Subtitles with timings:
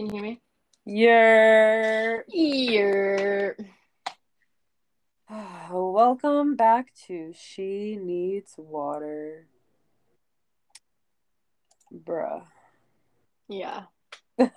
[0.00, 0.40] Can you hear me?
[0.86, 3.54] You're Ear.
[5.70, 9.46] welcome back to She Needs Water.
[11.92, 12.44] Bruh.
[13.46, 13.82] Yeah.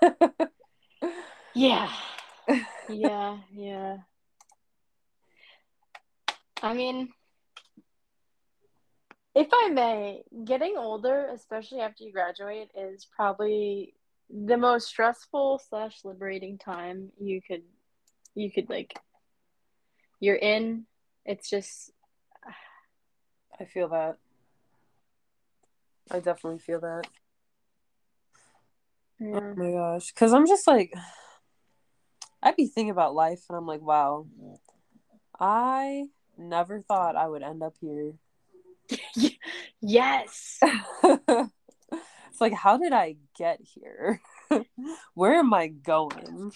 [1.54, 1.92] Yeah.
[2.88, 3.38] Yeah.
[3.54, 3.98] Yeah.
[6.62, 7.10] I mean,
[9.36, 13.94] if I may, getting older, especially after you graduate, is probably
[14.34, 17.62] the most stressful slash liberating time you could
[18.34, 18.94] you could like
[20.20, 20.86] you're in.
[21.26, 21.92] It's just
[23.60, 24.18] I feel that.
[26.10, 27.04] I definitely feel that.
[29.20, 29.40] yeah.
[29.40, 30.12] Oh my gosh.
[30.12, 30.94] Because I'm just like,
[32.44, 34.26] I'd be thinking about life and I'm like, wow,
[35.40, 38.14] I never thought I would end up here.
[39.82, 40.60] yes.
[42.34, 44.20] it's like, how did I get here?
[45.14, 46.52] Where am I going?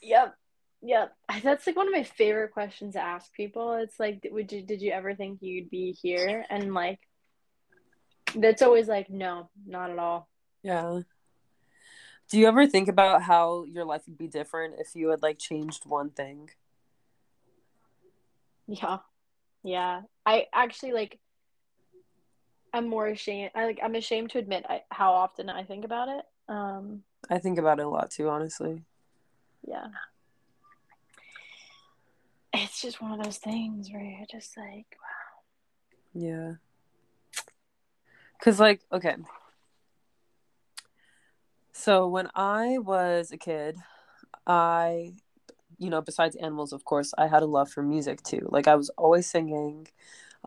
[0.00, 0.36] Yep.
[0.82, 1.12] Yep.
[1.42, 3.74] That's like one of my favorite questions to ask people.
[3.74, 6.46] It's like, would you did you ever think you'd be here?
[6.48, 7.00] And like
[8.36, 10.28] that's always like, no, not at all.
[10.62, 11.00] Yeah.
[12.30, 15.40] Do you ever think about how your life would be different if you had like
[15.40, 16.50] changed one thing?
[18.68, 18.98] Yeah.
[19.64, 20.02] Yeah.
[20.24, 21.18] I actually like
[22.72, 23.50] I'm more ashamed.
[23.54, 26.24] I like I'm ashamed to admit I, how often I think about it.
[26.48, 28.82] Um I think about it a lot too, honestly.
[29.66, 29.86] yeah.
[32.52, 36.20] It's just one of those things where you're just like, wow.
[36.22, 36.52] Yeah.
[38.42, 39.16] Cause like, okay.
[41.72, 43.76] So when I was a kid,
[44.46, 45.12] I
[45.78, 48.46] you know, besides animals, of course, I had a love for music too.
[48.50, 49.88] Like I was always singing.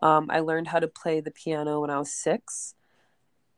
[0.04, 2.74] Um, I learned how to play the piano when I was six.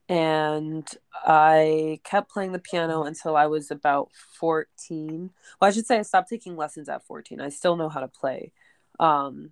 [0.08, 5.30] And I kept playing the piano until I was about 14.
[5.60, 7.40] Well, I should say I stopped taking lessons at 14.
[7.40, 8.52] I still know how to play.
[9.00, 9.50] Um,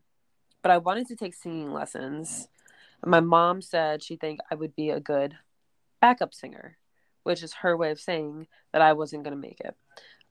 [0.63, 2.49] but I wanted to take singing lessons.
[3.05, 5.35] My mom said she think I would be a good
[6.01, 6.79] backup singer,
[7.25, 9.75] which is her way of saying that I wasn't going to make it.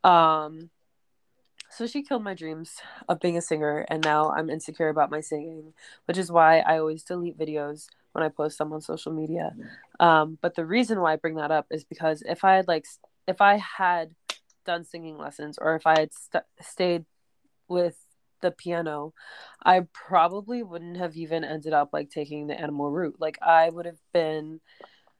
[0.09, 0.69] Um,
[1.75, 2.75] so she killed my dreams
[3.09, 5.73] of being a singer, and now I'm insecure about my singing,
[6.05, 9.55] which is why I always delete videos when I post them on social media.
[9.99, 12.85] Um, but the reason why I bring that up is because if I had like,
[13.27, 14.11] if I had
[14.65, 17.05] done singing lessons, or if I had st- stayed
[17.67, 17.97] with
[18.41, 19.13] the piano,
[19.63, 23.15] I probably wouldn't have even ended up like taking the animal route.
[23.19, 24.61] Like I would have been.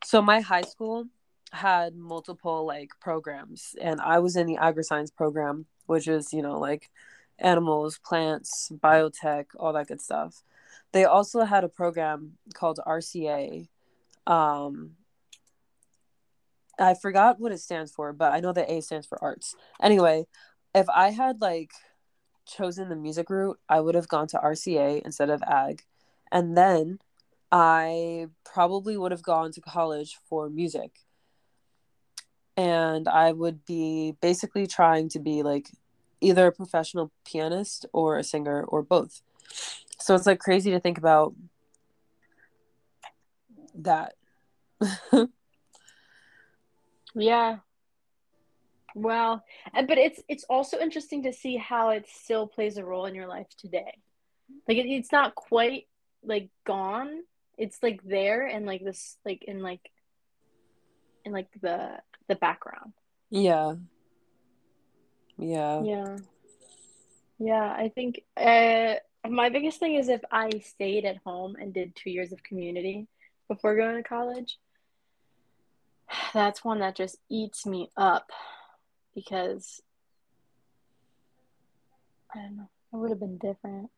[0.04, 1.06] So my high school
[1.54, 6.60] had multiple like programs, and I was in the agri-science program which is, you know,
[6.60, 6.90] like
[7.40, 10.44] animals, plants, biotech, all that good stuff.
[10.92, 13.68] They also had a program called RCA.
[14.28, 14.92] Um,
[16.80, 19.56] I forgot what it stands for, but I know that A stands for arts.
[19.82, 20.26] Anyway,
[20.74, 21.72] if I had like
[22.46, 25.84] chosen the music route, I would have gone to RCA instead of ag.
[26.32, 27.00] And then
[27.52, 30.92] I probably would have gone to college for music
[32.56, 35.70] and I would be basically trying to be like
[36.22, 39.22] either a professional pianist or a singer or both.
[40.00, 41.34] So it's like crazy to think about
[43.76, 44.16] that.
[47.16, 47.58] yeah.
[48.96, 49.44] Well,
[49.74, 53.28] but it's it's also interesting to see how it still plays a role in your
[53.28, 53.98] life today.
[54.68, 55.88] Like it, it's not quite
[56.24, 57.22] like gone.
[57.58, 59.90] It's like there and like this like in like
[61.26, 61.98] in like the
[62.28, 62.94] the background.
[63.30, 63.76] yeah.
[65.38, 65.82] Yeah.
[65.84, 66.18] Yeah.
[67.40, 68.96] Yeah, I think uh
[69.28, 73.08] my biggest thing is if I stayed at home and did two years of community
[73.48, 74.58] before going to college,
[76.34, 78.30] that's one that just eats me up
[79.16, 79.82] because
[82.34, 83.90] I don't know, it would have been different.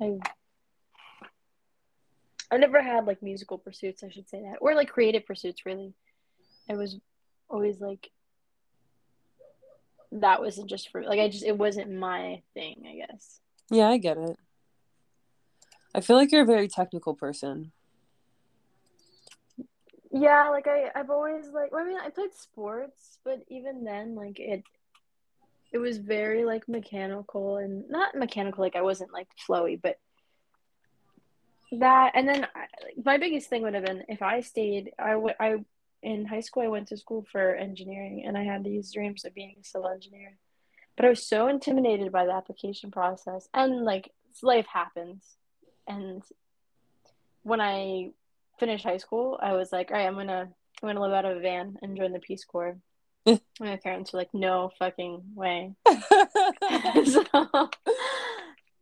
[0.00, 0.18] I
[2.50, 5.94] I never had like musical pursuits, I should say that, or like creative pursuits really.
[6.68, 6.96] I was
[7.52, 8.10] always like
[10.12, 13.40] that wasn't just for like I just it wasn't my thing, I guess.
[13.70, 14.36] Yeah, I get it.
[15.94, 17.72] I feel like you're a very technical person.
[20.10, 24.38] Yeah, like I I've always like I mean I played sports, but even then like
[24.38, 24.62] it
[25.72, 29.98] it was very like mechanical and not mechanical like I wasn't like flowy, but
[31.72, 35.16] that and then I, like, my biggest thing would have been if I stayed I
[35.16, 35.56] would I
[36.02, 39.34] in high school I went to school for engineering and I had these dreams of
[39.34, 40.36] being a civil engineer.
[40.96, 44.10] But I was so intimidated by the application process and like
[44.42, 45.24] life happens.
[45.86, 46.22] And
[47.42, 48.10] when I
[48.58, 50.48] finished high school, I was like, all right, I'm gonna
[50.82, 52.76] I'm gonna live out of a van and join the Peace Corps.
[53.60, 55.74] My parents were like, no fucking way.
[55.86, 57.24] so,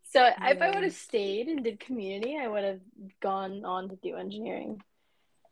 [0.05, 2.81] so if I would have stayed and did community, I would have
[3.21, 4.83] gone on to do engineering.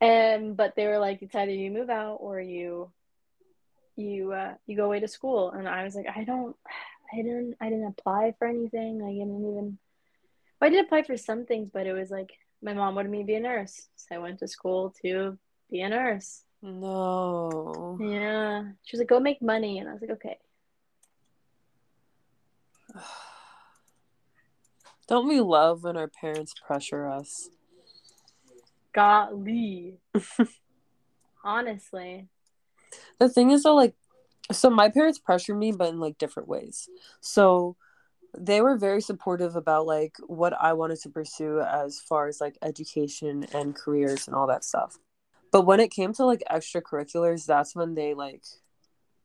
[0.00, 2.92] And but they were like, it's either you move out or you
[3.96, 5.50] you uh, you go away to school.
[5.50, 6.56] And I was like, I don't,
[7.12, 9.02] I didn't, I didn't apply for anything.
[9.02, 9.78] I didn't even.
[10.60, 12.30] I did apply for some things, but it was like
[12.62, 15.38] my mom wanted me to be a nurse, so I went to school to
[15.70, 16.42] be a nurse.
[16.60, 17.96] No.
[18.00, 20.38] Yeah, she was like, "Go make money," and I was like, "Okay."
[25.08, 27.48] Don't we love when our parents pressure us?
[28.92, 29.98] Golly.
[31.44, 32.28] Honestly.
[33.18, 33.94] The thing is though, like
[34.50, 36.88] so my parents pressured me but in like different ways.
[37.20, 37.76] So
[38.36, 42.58] they were very supportive about like what I wanted to pursue as far as like
[42.62, 44.98] education and careers and all that stuff.
[45.50, 48.42] But when it came to like extracurriculars, that's when they like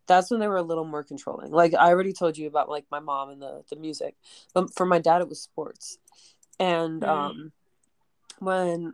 [0.07, 1.51] that's when they were a little more controlling.
[1.51, 4.15] Like I already told you about like my mom and the the music.
[4.53, 5.97] But for my dad it was sports.
[6.59, 7.07] And mm.
[7.07, 7.51] um
[8.39, 8.93] when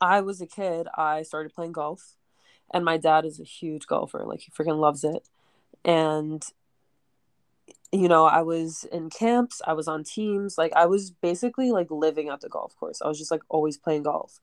[0.00, 2.16] I was a kid, I started playing golf.
[2.72, 4.24] And my dad is a huge golfer.
[4.24, 5.28] Like he freaking loves it.
[5.84, 6.44] And
[7.92, 11.90] you know, I was in camps, I was on teams, like I was basically like
[11.90, 13.00] living at the golf course.
[13.00, 14.40] I was just like always playing golf.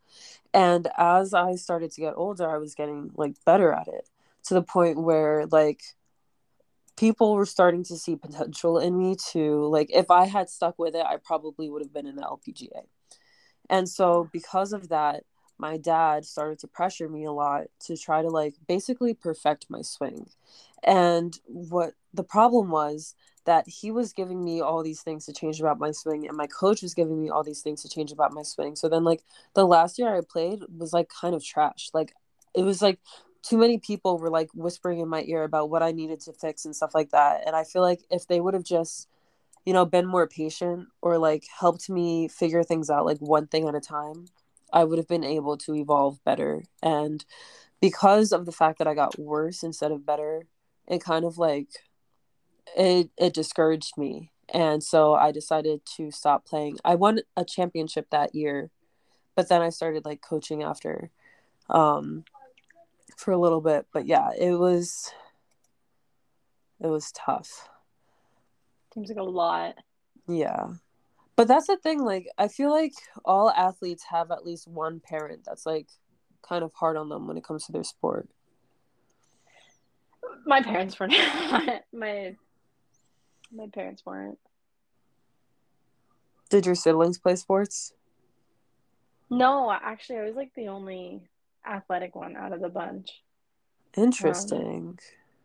[0.54, 4.10] And as I started to get older, I was getting like better at it
[4.46, 5.82] to the point where like
[6.96, 10.96] people were starting to see potential in me to like if I had stuck with
[10.96, 12.84] it, I probably would have been in the LPGA.
[13.70, 15.24] And so because of that,
[15.58, 19.82] my dad started to pressure me a lot to try to like basically perfect my
[19.82, 20.30] swing.
[20.84, 23.16] And what the problem was
[23.46, 26.48] that he was giving me all these things to change about my swing and my
[26.48, 28.76] coach was giving me all these things to change about my swing.
[28.76, 29.24] So then like
[29.54, 31.90] the last year I played was like kind of trash.
[31.94, 32.14] Like
[32.54, 33.00] it was like
[33.42, 36.66] too many people were like whispering in my ear about what I needed to fix
[36.66, 37.44] and stuff like that.
[37.46, 39.10] And I feel like if they would have just,
[39.66, 43.68] you know, been more patient or like helped me figure things out like one thing
[43.68, 44.28] at a time,
[44.74, 46.64] I would have been able to evolve better.
[46.81, 47.24] And
[47.80, 50.48] because of the fact that I got worse instead of better,
[50.88, 51.70] it kind of like
[52.75, 54.31] it it discouraged me.
[54.54, 56.78] And so I decided to stop playing.
[56.84, 58.72] I won a championship that year,
[59.36, 61.12] but then I started like coaching after.
[61.70, 62.25] Um
[63.16, 65.14] for a little bit, but yeah, it was
[66.81, 67.70] it was tough.
[68.94, 69.75] Seems like a lot.
[70.28, 70.74] Yeah.
[71.36, 72.94] But that's the thing, like I feel like
[73.26, 75.88] all athletes have at least one parent that's like
[76.48, 78.30] kind of hard on them when it comes to their sport.
[80.46, 81.84] My parents were not.
[81.94, 82.36] My
[83.52, 84.40] my parents weren't.
[86.50, 87.94] Did your siblings play sports?
[89.30, 91.22] No, actually I was like the only
[91.66, 93.10] athletic one out of the bunch.
[93.96, 94.98] Interesting.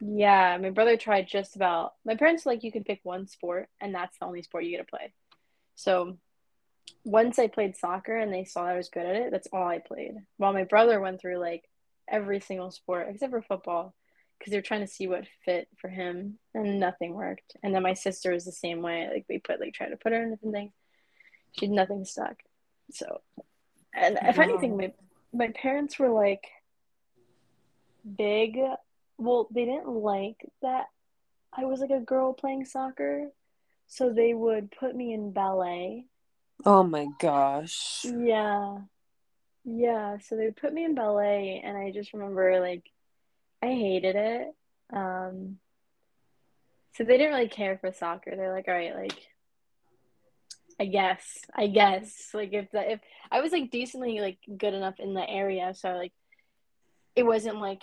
[0.03, 1.95] Um, yeah, my brother tried just about.
[2.05, 4.87] My parents like you can pick one sport, and that's the only sport you get
[4.87, 5.13] to play.
[5.79, 6.19] So
[7.05, 9.79] once I played soccer and they saw I was good at it, that's all I
[9.79, 10.17] played.
[10.37, 11.69] While my brother went through like
[12.09, 13.95] every single sport except for football
[14.37, 17.57] because they're trying to see what fit for him and nothing worked.
[17.63, 19.09] And then my sister was the same way.
[19.09, 20.73] Like we put like try to put her in different things.
[21.53, 22.43] She nothing stuck.
[22.91, 23.21] So
[23.95, 24.43] and if wow.
[24.43, 24.93] anything my
[25.33, 26.45] my parents were like
[28.17, 28.59] big
[29.17, 30.87] well they didn't like that
[31.53, 33.29] i was like a girl playing soccer
[33.89, 36.05] so they would put me in ballet
[36.65, 38.79] oh my gosh yeah
[39.65, 42.85] yeah so they would put me in ballet and i just remember like
[43.63, 44.55] i hated it
[44.93, 45.59] um
[46.95, 49.29] so they didn't really care for soccer they're like all right like
[50.79, 51.39] I guess.
[51.55, 52.31] I guess.
[52.33, 55.91] Like if the if I was like decently like good enough in the area, so
[55.91, 56.13] like
[57.17, 57.83] it wasn't like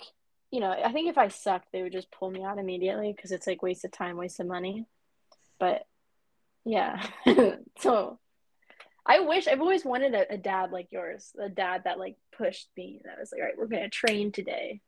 [0.50, 3.32] you know, I think if I sucked, they would just pull me out immediately because
[3.32, 4.86] it's like waste of time, waste of money.
[5.58, 5.84] But
[6.66, 7.00] yeah,
[7.78, 8.18] so
[9.06, 12.68] I wish I've always wanted a, a, dad like yours, a dad that like pushed
[12.76, 13.00] me.
[13.04, 14.80] That was like, all right, we're gonna train today.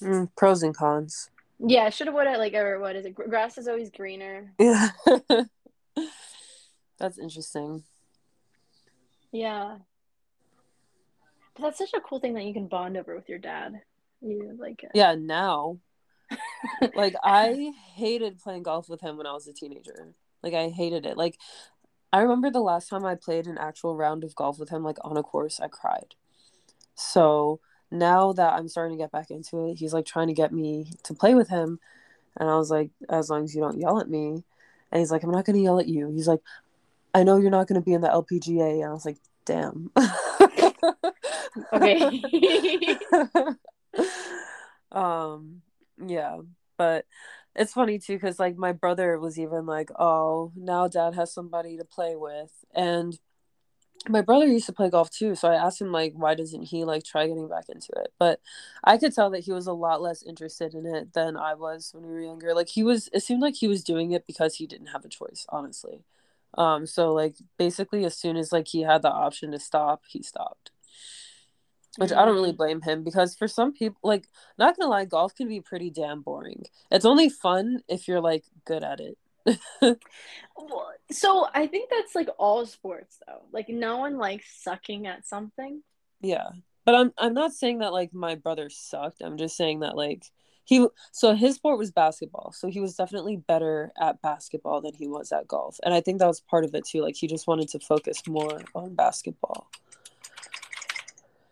[0.00, 1.30] Mm, pros and cons.
[1.58, 3.14] Yeah, should have would have like or what is it?
[3.14, 4.52] Grass is always greener.
[4.58, 4.90] Yeah.
[6.98, 7.82] That's interesting.
[9.32, 9.78] Yeah.
[11.54, 13.80] But that's such a cool thing that you can bond over with your dad.
[14.20, 14.92] You like it.
[14.94, 15.78] Yeah, now.
[16.94, 20.14] like I hated playing golf with him when I was a teenager.
[20.42, 21.16] Like I hated it.
[21.16, 21.38] Like
[22.12, 24.98] I remember the last time I played an actual round of golf with him like
[25.02, 26.14] on a course, I cried.
[26.94, 30.52] So now that I'm starting to get back into it, he's like trying to get
[30.52, 31.78] me to play with him.
[32.36, 34.44] And I was like, as long as you don't yell at me.
[34.92, 36.10] And he's like, I'm not going to yell at you.
[36.10, 36.40] He's like,
[37.14, 38.82] I know you're not going to be in the LPGA.
[38.82, 39.90] And I was like, damn.
[41.72, 42.22] okay.
[44.96, 45.62] Um,
[46.04, 46.38] yeah,
[46.76, 47.04] but
[47.56, 51.76] it's funny too because like my brother was even like, "Oh, now Dad has somebody
[51.78, 53.18] to play with," and
[54.08, 56.84] my brother used to play golf too so i asked him like why doesn't he
[56.84, 58.12] like try getting back into it?
[58.18, 58.40] But
[58.84, 61.90] i could tell that he was a lot less interested in it than i was
[61.92, 62.54] when we were younger.
[62.54, 65.08] Like he was it seemed like he was doing it because he didn't have a
[65.08, 66.04] choice honestly.
[66.56, 70.22] Um so like basically as soon as like he had the option to stop he
[70.22, 70.70] stopped
[71.96, 72.18] which mm-hmm.
[72.18, 75.48] i don't really blame him because for some people like not gonna lie golf can
[75.48, 79.16] be pretty damn boring it's only fun if you're like good at it
[81.10, 83.42] so I think that's like all sports though.
[83.52, 85.82] Like no one likes sucking at something.
[86.20, 86.48] Yeah.
[86.84, 89.22] But I'm I'm not saying that like my brother sucked.
[89.22, 90.24] I'm just saying that like
[90.64, 92.52] he so his sport was basketball.
[92.52, 95.78] So he was definitely better at basketball than he was at golf.
[95.84, 97.02] And I think that was part of it too.
[97.02, 99.70] Like he just wanted to focus more on basketball.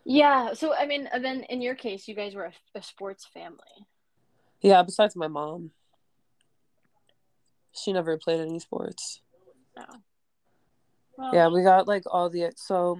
[0.05, 0.53] Yeah.
[0.53, 3.87] So I mean, then in your case, you guys were a, a sports family.
[4.61, 5.71] Yeah, besides my mom.
[7.73, 9.21] She never played any sports.
[9.75, 9.85] No.
[11.17, 12.99] Well, yeah, we got like all the so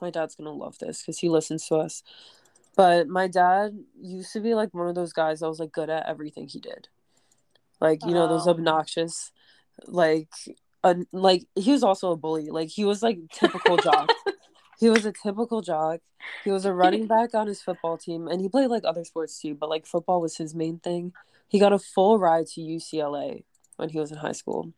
[0.00, 2.02] my dad's gonna love this because he listens to us.
[2.76, 5.90] But my dad used to be like one of those guys that was like good
[5.90, 6.88] at everything he did.
[7.80, 8.50] Like, you know, those oh.
[8.50, 9.32] obnoxious
[9.86, 10.28] like
[10.84, 12.50] uh, like he was also a bully.
[12.50, 14.10] Like he was like typical jock.
[14.78, 16.00] He was a typical jock.
[16.44, 19.40] He was a running back on his football team and he played like other sports
[19.40, 21.12] too, but like football was his main thing.
[21.48, 23.44] He got a full ride to UCLA
[23.76, 24.72] when he was in high school.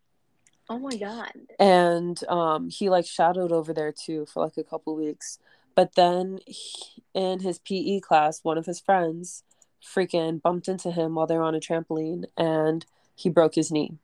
[0.69, 1.33] Oh my god.
[1.59, 5.39] And um he like shadowed over there too for like a couple weeks.
[5.75, 9.45] But then he, in his PE class, one of his friends
[9.83, 13.97] freaking bumped into him while they were on a trampoline and he broke his knee.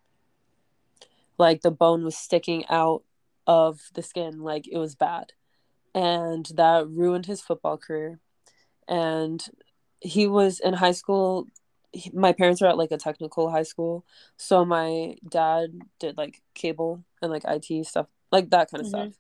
[1.36, 3.02] Like the bone was sticking out
[3.46, 5.32] of the skin like it was bad.
[5.94, 8.18] And that ruined his football career.
[8.88, 9.44] And
[10.00, 11.48] he was in high school
[12.12, 14.04] my parents were at like a technical high school
[14.36, 19.10] so my dad did like cable and like it stuff like that kind of mm-hmm.
[19.10, 19.18] stuff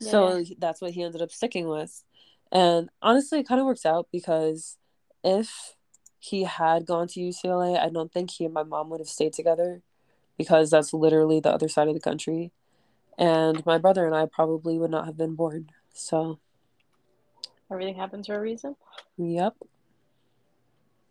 [0.00, 0.10] yeah.
[0.10, 2.02] so that's what he ended up sticking with
[2.50, 4.76] and honestly it kind of works out because
[5.22, 5.74] if
[6.18, 9.32] he had gone to ucla i don't think he and my mom would have stayed
[9.32, 9.82] together
[10.38, 12.52] because that's literally the other side of the country
[13.18, 16.38] and my brother and i probably would not have been born so
[17.72, 18.76] everything happens for a reason
[19.16, 19.54] yep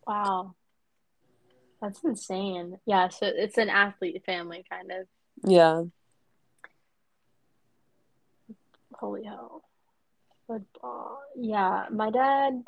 [0.05, 0.53] wow
[1.83, 2.79] that's insane.
[2.85, 5.07] Yeah, so it's an athlete family kind of.
[5.45, 5.83] Yeah.
[8.93, 9.63] Holy hell.
[10.47, 11.19] Football.
[11.35, 12.63] Yeah, my dad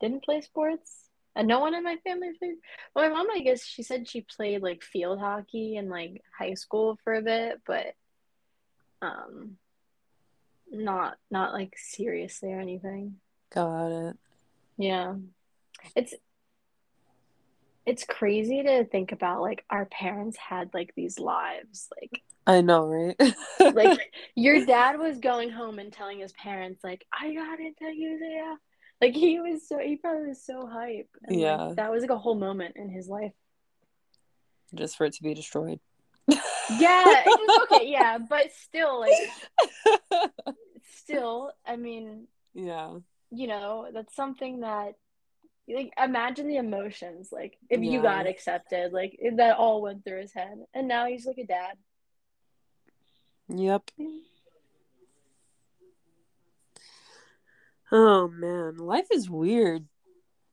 [0.00, 1.08] didn't play sports.
[1.34, 2.54] And no one in my family played.
[2.94, 6.54] Well, my mom, I guess she said she played like field hockey in like high
[6.54, 7.94] school for a bit, but
[9.02, 9.58] um
[10.70, 13.16] not not like seriously or anything.
[13.54, 14.16] Got it.
[14.76, 15.14] Yeah.
[15.94, 16.14] It's
[17.84, 22.86] it's crazy to think about like our parents had like these lives like I know,
[22.86, 23.34] right?
[23.74, 23.98] like
[24.36, 28.56] your dad was going home and telling his parents like I got into UCLA.
[29.00, 31.08] Like he was so he probably was so hype.
[31.24, 31.56] And, yeah.
[31.56, 33.32] Like, that was like a whole moment in his life.
[34.74, 35.80] Just for it to be destroyed.
[36.78, 37.24] Yeah,
[37.62, 39.12] okay, yeah, but still like
[40.96, 42.98] still, I mean Yeah.
[43.30, 44.94] You know, that's something that
[45.68, 47.90] like imagine the emotions like if yeah.
[47.90, 51.46] you got accepted like that all went through his head and now he's like a
[51.46, 51.76] dad.
[53.48, 53.90] Yep.
[57.90, 59.86] Oh man life is weird.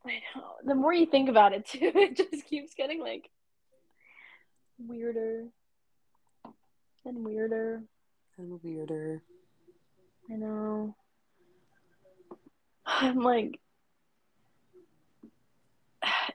[0.05, 3.29] I know the more you think about it too it just keeps getting like
[4.79, 5.45] weirder
[7.05, 7.81] and weirder
[8.37, 9.21] and weirder
[10.31, 10.95] i know
[12.85, 13.59] i'm like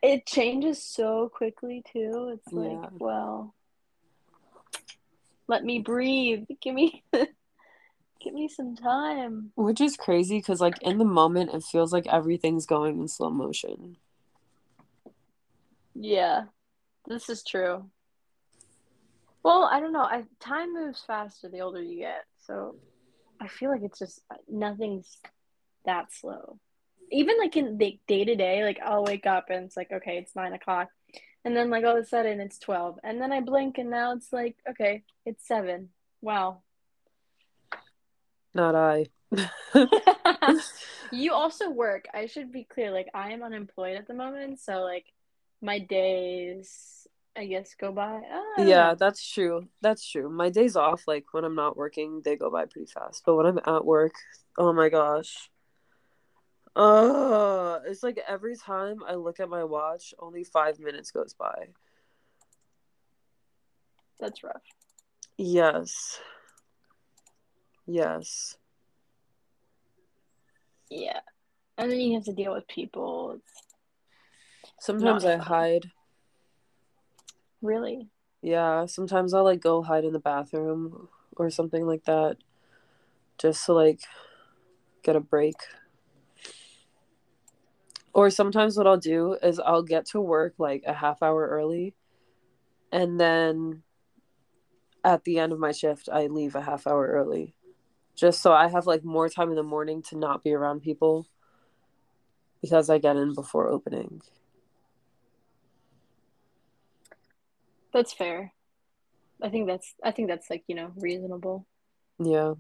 [0.03, 2.33] it changes so quickly too.
[2.35, 2.89] It's like, yeah.
[2.99, 3.55] well,
[5.47, 6.45] let me breathe.
[6.61, 9.53] Give me give me some time.
[9.57, 13.31] Which is crazy cuz like in the moment it feels like everything's going in slow
[13.31, 13.97] motion.
[15.95, 16.45] Yeah.
[17.07, 17.91] This is true.
[19.43, 20.03] Well, I don't know.
[20.03, 22.25] I time moves faster the older you get.
[22.47, 22.77] So
[23.41, 25.19] I feel like it's just nothing's
[25.85, 26.59] that slow
[27.11, 30.19] even like in the day to day, like I'll wake up and it's like, okay,
[30.19, 30.89] it's nine o'clock.
[31.45, 32.99] And then like all of a sudden it's twelve.
[33.03, 35.91] And then I blink and now it's like, okay, it's seven.
[36.21, 36.63] Wow.
[38.55, 39.07] Not I.
[41.13, 42.07] you also work.
[42.13, 42.91] I should be clear.
[42.91, 45.07] Like I am unemployed at the moment, so like
[45.61, 46.98] my days
[47.37, 48.21] I guess go by.
[48.59, 49.69] Yeah, that's true.
[49.81, 50.29] That's true.
[50.29, 53.23] My days off, like when I'm not working, they go by pretty fast.
[53.25, 54.15] But when I'm at work,
[54.57, 55.51] oh my gosh.
[56.75, 61.69] Uh, it's like every time I look at my watch, only five minutes goes by.
[64.19, 64.63] That's rough.
[65.37, 66.21] Yes.
[67.87, 68.57] Yes.
[70.91, 71.21] Yeah.
[71.77, 73.39] And then you have to deal with people.
[74.65, 75.91] It's Sometimes I hide.
[77.63, 78.09] Really
[78.43, 82.37] Yeah, sometimes I'll like go hide in the bathroom or something like that
[83.39, 84.01] just to like
[85.03, 85.57] get a break.
[88.13, 91.95] Or sometimes what I'll do is I'll get to work like a half hour early
[92.91, 93.83] and then
[95.05, 97.55] at the end of my shift I leave a half hour early.
[98.17, 101.27] Just so I have like more time in the morning to not be around people
[102.61, 104.21] because I get in before opening.
[107.99, 108.53] That's fair.
[109.43, 111.67] I think that's I think that's like, you know, reasonable.
[112.21, 112.55] Yeah.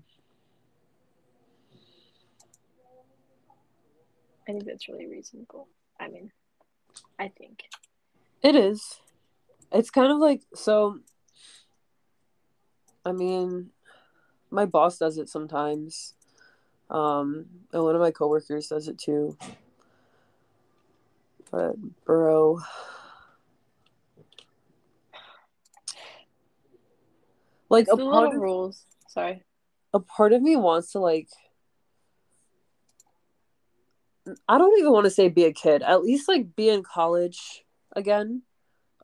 [4.42, 5.68] I think that's really reasonable.
[6.00, 6.32] I mean,
[7.20, 7.62] I think.
[8.42, 9.00] It is.
[9.70, 10.98] It's kind of like so
[13.04, 13.70] I mean,
[14.50, 16.14] my boss does it sometimes.
[16.90, 19.36] Um, and one of my coworkers does it too.
[21.52, 22.60] But bro,
[27.68, 28.84] like It's a part of, rules.
[29.08, 29.42] Sorry.
[29.92, 31.28] a part of me wants to like
[34.46, 35.82] I don't even want to say be a kid.
[35.82, 38.42] At least like be in college again.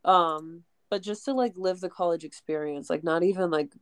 [0.05, 3.73] Um, but just to like live the college experience, like not even like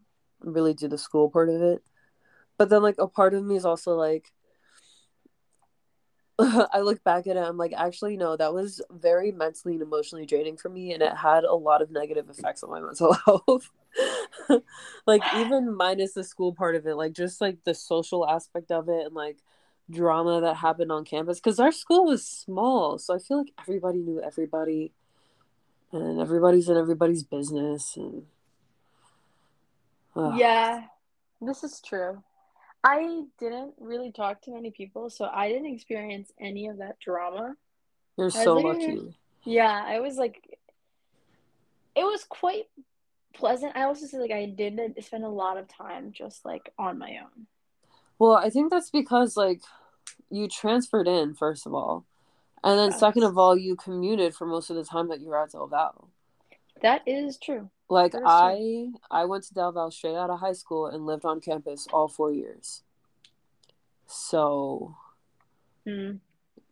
[0.41, 1.83] really do the school part of it.
[2.59, 4.33] But then like a part of me is also like
[6.39, 10.27] I look back at it, I'm like, actually, no, that was very mentally and emotionally
[10.27, 13.71] draining for me, and it had a lot of negative effects on my mental health.
[15.07, 18.89] like, even minus the school part of it, like, just like the social aspect of
[18.89, 19.39] it, and like
[19.91, 23.99] drama that happened on campus, because our school was small, so I feel like everybody
[23.99, 24.93] knew everybody,
[25.93, 28.25] and everybody's in everybody's business, and
[30.15, 30.35] Ugh.
[30.37, 30.85] Yeah,
[31.41, 32.23] this is true.
[32.85, 37.55] I didn't really talk to many people, so I didn't experience any of that drama.
[38.19, 39.15] you're so like, lucky.
[39.45, 40.59] Yeah, I was like,
[41.95, 42.65] it was quite
[43.35, 43.77] pleasant.
[43.77, 47.19] I also said like I didn't spend a lot of time just like on my
[47.23, 47.47] own.
[48.19, 49.63] Well, I think that's because like
[50.31, 52.07] you transferred in first of all,
[52.65, 53.01] and then Yes.
[53.01, 55.67] second of all, you commuted for most of the time that you were at Del
[55.67, 56.09] Val.
[56.83, 57.71] That is true.
[57.93, 61.43] Like I, I went to Del Val straight out of high school and lived on
[61.43, 62.83] campus all four years.
[64.07, 64.97] So
[65.87, 66.13] Hmm.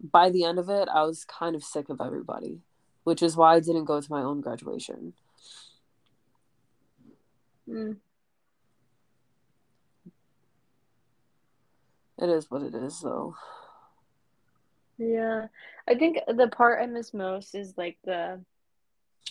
[0.01, 2.61] by the end of it, I was kind of sick of everybody,
[3.05, 5.13] which is why I didn't go to my own graduation.
[7.67, 7.93] Hmm.
[12.17, 13.35] It is what it is, though.
[14.97, 15.49] Yeah.
[15.87, 18.41] I think the part I miss most is like the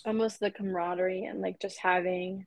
[0.05, 2.45] almost the camaraderie and like just having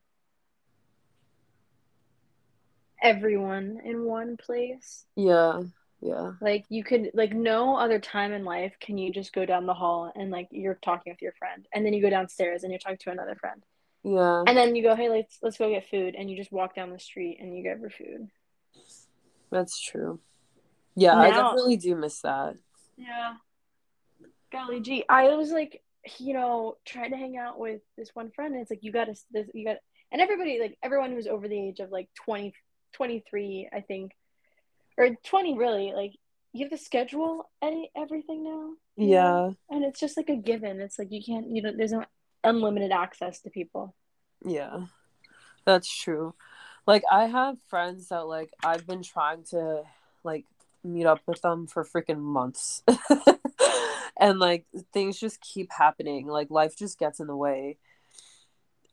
[3.02, 5.05] everyone in one place.
[5.16, 5.62] Yeah,
[6.00, 9.66] yeah, Like you could like no other time in life can you just go down
[9.66, 12.72] the hall and like you're talking with your friend and then you go downstairs and
[12.72, 13.62] you're talking to another friend.
[14.05, 14.42] yeah.
[14.46, 16.90] And then you go, "Hey, let's let's go get food." And you just walk down
[16.90, 18.28] the street and you get your food.
[19.50, 20.18] That's true.
[20.96, 22.55] Yeah, I Now- definitely do miss that.
[22.96, 23.35] Yeah.
[24.50, 25.05] Golly gee.
[25.09, 25.82] I was like,
[26.19, 29.05] you know, trying to hang out with this one friend and it's like you got
[29.05, 29.77] to this you got
[30.11, 32.53] and everybody like everyone who's over the age of like 20
[32.93, 34.12] 23, I think.
[34.99, 36.12] Or 20 really, like
[36.53, 38.71] you have to schedule any everything now.
[38.97, 39.23] Yeah.
[39.23, 39.57] know?
[39.71, 40.81] And it's just like a given.
[40.81, 42.05] It's like you can't you know there's no
[42.45, 43.95] unlimited access to people.
[44.45, 44.87] Yeah,
[45.65, 46.35] that's true.
[46.87, 49.83] Like I have friends that like I've been trying to
[50.25, 50.45] like
[50.85, 52.83] meet up with them for freaking months.
[54.23, 56.29] and like things just keep happening.
[56.29, 57.79] Like life just gets in the way.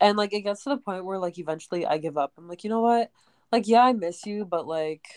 [0.02, 2.34] And like it gets to the point where like eventually I give up.
[2.38, 3.12] I'm like, "You know what?
[3.52, 5.08] Like yeah, I miss you, but like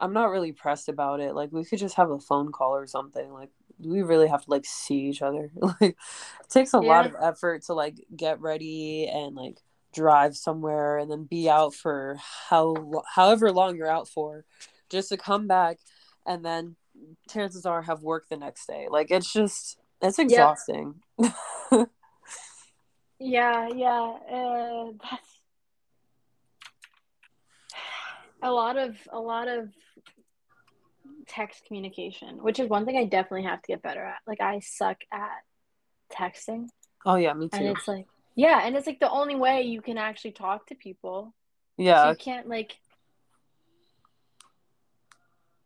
[0.00, 1.34] I'm not really pressed about it.
[1.34, 3.32] Like we could just have a phone call or something.
[3.32, 5.50] Like do we really have to like see each other?
[5.56, 9.58] like it takes a lot of effort to like get ready and like
[9.94, 12.16] drive somewhere and then be out for
[12.48, 14.44] how however long you're out for
[14.88, 15.78] just to come back
[16.26, 16.76] and then
[17.28, 20.94] chances are have work the next day like it's just it's exhausting
[23.22, 24.16] Yeah, yeah.
[24.32, 25.40] Uh, that's
[28.42, 29.68] a lot of a lot of
[31.28, 34.18] text communication, which is one thing I definitely have to get better at.
[34.26, 35.42] Like I suck at
[36.12, 36.66] texting,
[37.06, 37.58] oh yeah me too.
[37.58, 40.74] and it's like yeah, and it's like the only way you can actually talk to
[40.74, 41.32] people.
[41.78, 42.76] So yeah you can't like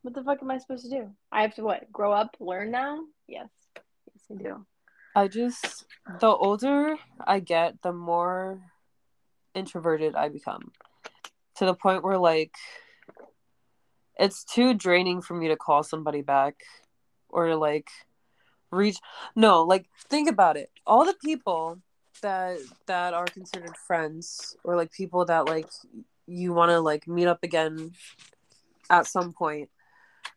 [0.07, 1.11] What the fuck am I supposed to do?
[1.33, 1.91] I have to what?
[1.91, 3.01] Grow up, learn now?
[3.27, 3.49] Yes.
[3.75, 4.65] Yes, I do.
[5.17, 5.85] I just
[6.21, 8.61] the older I get, the more
[9.53, 10.71] introverted I become.
[11.57, 12.55] To the point where like
[14.17, 16.61] it's too draining for me to call somebody back
[17.29, 17.89] or like
[18.71, 18.99] reach
[19.35, 20.71] no, like think about it.
[20.87, 21.81] All the people
[22.23, 25.67] that that are considered friends or like people that like
[26.29, 27.91] you want to like meet up again
[28.89, 29.69] at some point.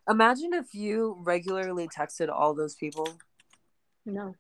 [0.10, 3.08] Imagine if you regularly texted all those people.
[4.06, 4.36] No.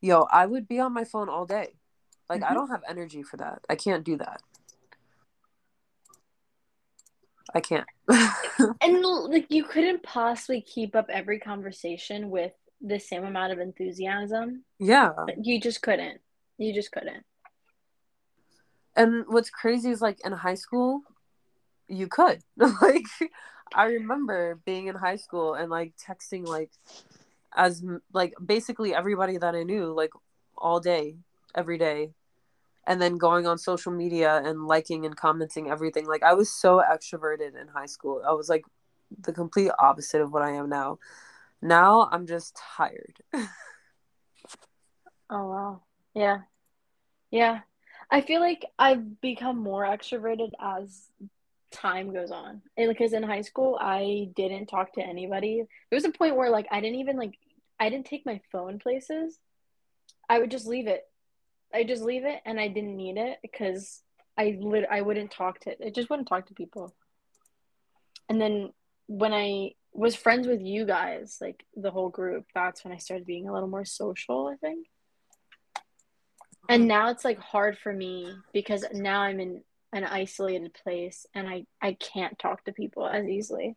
[0.00, 1.74] Yo, I would be on my phone all day.
[2.28, 2.50] Like Mhm.
[2.50, 3.62] I don't have energy for that.
[3.68, 4.40] I can't do that.
[7.54, 7.86] I can't.
[8.80, 14.64] And like you couldn't possibly keep up every conversation with the same amount of enthusiasm.
[14.78, 15.12] yeah.
[15.40, 16.20] You just couldn't.
[16.58, 17.24] You just couldn't.
[18.94, 21.02] And what's crazy is like in high school,
[21.88, 22.42] you could.
[22.56, 23.04] like
[23.74, 26.70] I remember being in high school and like texting like
[27.54, 30.12] as like basically everybody that I knew like
[30.56, 31.16] all day,
[31.54, 32.10] every day.
[32.88, 36.06] And then going on social media and liking and commenting everything.
[36.06, 38.22] Like I was so extroverted in high school.
[38.26, 38.64] I was like
[39.22, 40.98] the complete opposite of what I am now.
[41.60, 43.18] Now I'm just tired.
[45.28, 45.82] Oh wow.
[46.14, 46.42] Yeah.
[47.30, 47.60] Yeah.
[48.10, 51.10] I feel like I've become more extroverted as
[51.76, 52.62] time goes on.
[52.76, 55.64] Because in high school I didn't talk to anybody.
[55.90, 57.38] There was a point where like I didn't even like
[57.78, 59.38] I didn't take my phone places.
[60.28, 61.04] I would just leave it.
[61.74, 64.02] I just leave it and I didn't need it because
[64.38, 66.94] I lit I wouldn't talk to I just wouldn't talk to people.
[68.28, 68.72] And then
[69.06, 73.26] when I was friends with you guys, like the whole group, that's when I started
[73.26, 74.86] being a little more social, I think.
[76.68, 79.62] And now it's like hard for me because now I'm in
[79.96, 83.76] an isolated place and I I can't talk to people as easily.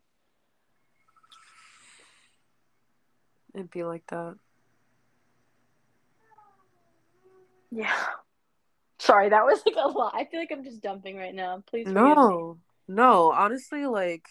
[3.54, 4.36] It'd be like that.
[7.70, 7.94] Yeah.
[8.98, 10.12] Sorry, that was like a lot.
[10.14, 11.62] I feel like I'm just dumping right now.
[11.66, 11.86] Please.
[11.86, 14.28] No, no, honestly, like,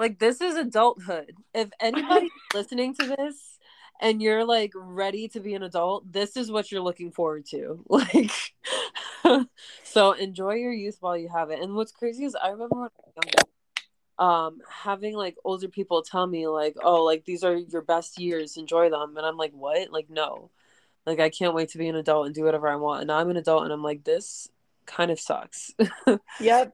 [0.00, 1.32] like this is adulthood.
[1.54, 3.58] If anybody's listening to this
[4.00, 7.84] and you're like ready to be an adult, this is what you're looking forward to.
[7.88, 8.32] Like,
[9.84, 11.60] so enjoy your youth while you have it.
[11.60, 13.50] And what's crazy is I remember when I was younger,
[14.18, 18.56] um, having like older people tell me like, oh, like these are your best years,
[18.56, 19.90] enjoy them, and I'm like, what?
[19.92, 20.50] Like, no.
[21.06, 23.00] Like I can't wait to be an adult and do whatever I want.
[23.00, 24.48] And now I'm an adult and I'm like, this
[24.86, 25.72] kind of sucks.
[26.40, 26.72] Yep.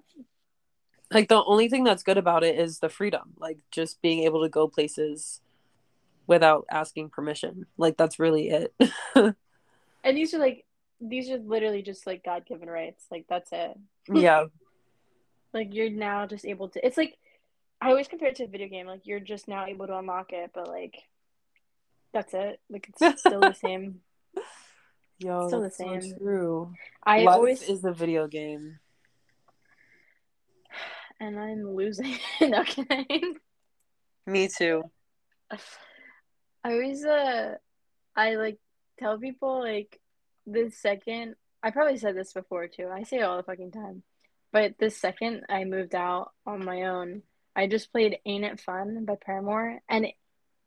[1.13, 4.43] like the only thing that's good about it is the freedom like just being able
[4.43, 5.41] to go places
[6.27, 8.75] without asking permission like that's really it
[10.07, 10.65] And these are like
[11.01, 13.05] these are literally just like God given rights.
[13.11, 13.79] Like that's it.
[14.13, 14.45] yeah
[15.55, 17.17] Like you're now just able to it's like
[17.81, 18.87] I always compare it to a video game.
[18.87, 20.97] Like you're just now able to unlock it, but like
[22.13, 22.61] that's it.
[22.71, 24.01] Like it's still the same.
[25.19, 26.19] yo Still the that's so same.
[26.19, 26.73] true
[27.05, 28.79] I life always is a video game
[31.21, 32.19] and I'm losing.
[32.41, 33.37] no kidding.
[34.27, 34.83] me too
[36.65, 37.55] I always uh
[38.17, 38.59] I like
[38.99, 40.01] tell people like
[40.47, 42.89] the second I probably said this before too.
[42.93, 44.03] I say it all the fucking time.
[44.53, 47.23] But the second I moved out on my own,
[47.55, 50.07] I just played Ain't It Fun by Paramore and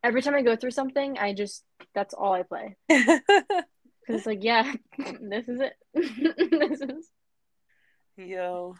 [0.02, 1.64] every time I go through something, I just
[1.94, 2.76] that's all I play.
[2.90, 5.74] Cuz it's like, yeah, this is it.
[5.94, 7.10] this is
[8.26, 8.74] yo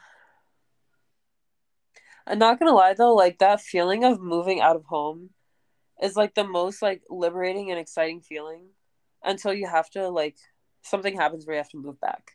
[2.27, 5.31] i'm not gonna lie though like that feeling of moving out of home
[6.03, 8.67] is like the most like liberating and exciting feeling
[9.23, 10.37] until you have to like
[10.83, 12.33] something happens where you have to move back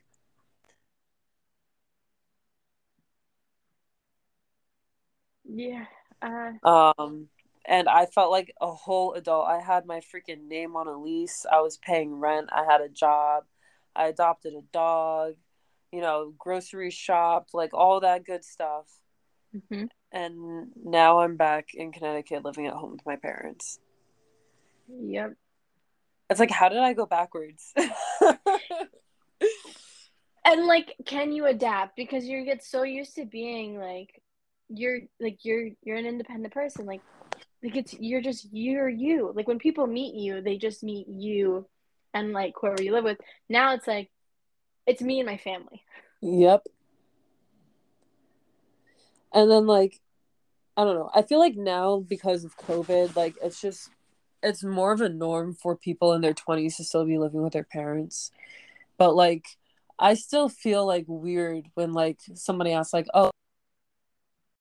[5.43, 5.85] yeah.
[6.21, 7.29] Uh Um,
[7.65, 9.47] and I felt like a whole adult.
[9.47, 11.45] I had my freaking name on a lease.
[11.51, 12.49] I was paying rent.
[12.51, 13.45] I had a job.
[13.95, 15.35] I adopted a dog.
[15.91, 18.87] You know, grocery shopped, like all that good stuff.
[19.53, 19.89] mhm.
[20.11, 23.79] And now I'm back in Connecticut, living at home with my parents.
[24.87, 25.35] Yep.
[26.29, 27.73] It's like, how did I go backwards?
[30.45, 31.95] And like, can you adapt?
[31.95, 34.21] Because you get so used to being like,
[34.69, 36.85] you're like you're you're an independent person.
[36.85, 37.01] Like,
[37.63, 39.31] like it's you're just you're you.
[39.35, 41.65] Like when people meet you, they just meet you,
[42.13, 43.17] and like whoever you live with.
[43.49, 44.11] Now it's like,
[44.85, 45.83] it's me and my family.
[46.21, 46.67] Yep.
[49.33, 49.99] And then like
[50.77, 51.09] I don't know.
[51.13, 53.89] I feel like now because of COVID, like it's just
[54.45, 57.53] it's more of a norm for people in their 20s to still be living with
[57.53, 58.31] their parents.
[58.97, 59.45] But like
[59.99, 63.31] I still feel like weird when like somebody asks like, "Oh,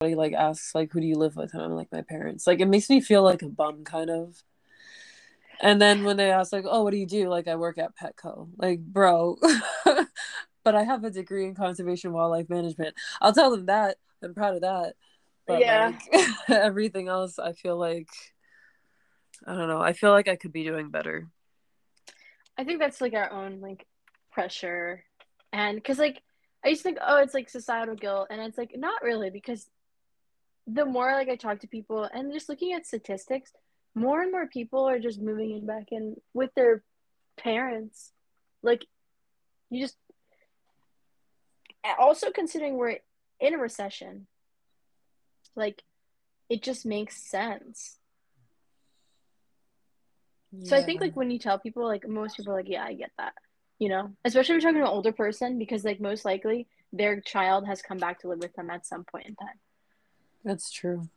[0.01, 1.55] like asks like who do you live with?
[1.55, 2.47] And i'm like my parents.
[2.47, 4.42] Like it makes me feel like a bum kind of.
[5.61, 7.29] And then when they ask like oh what do you do?
[7.29, 8.49] Like i work at petco.
[8.59, 9.38] Like bro.
[10.64, 12.94] But i have a degree in conservation wildlife management.
[13.20, 13.99] I'll tell them that.
[14.23, 14.94] I'm proud of that.
[15.47, 15.92] But Yeah.
[16.11, 18.09] like everything else i feel like
[19.46, 21.28] i don't know i feel like i could be doing better
[22.57, 23.87] I think that's like our own like
[24.33, 25.04] pressure,
[25.52, 26.22] and because like
[26.64, 29.66] I used to think, oh, it's like societal guilt, and it's like not really because
[30.66, 33.52] the more like I talk to people and just looking at statistics,
[33.94, 36.83] more and more people are just moving in back in with their
[37.37, 38.12] parents.
[38.62, 38.87] Like
[39.70, 39.96] you just
[41.98, 42.98] also considering we're
[43.40, 44.26] in a recession,
[45.57, 45.83] like
[46.48, 47.98] it just makes sense.
[50.62, 52.95] So I think like when you tell people, like most people are like, yeah, I
[52.95, 53.35] get that.
[53.79, 57.21] You know, especially if you're talking to an older person because like most likely their
[57.21, 59.59] child has come back to live with them at some point in time.
[60.45, 61.09] That's true.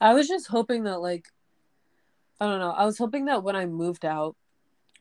[0.00, 1.28] I was just hoping that like
[2.40, 2.70] I don't know.
[2.70, 4.34] I was hoping that when I moved out,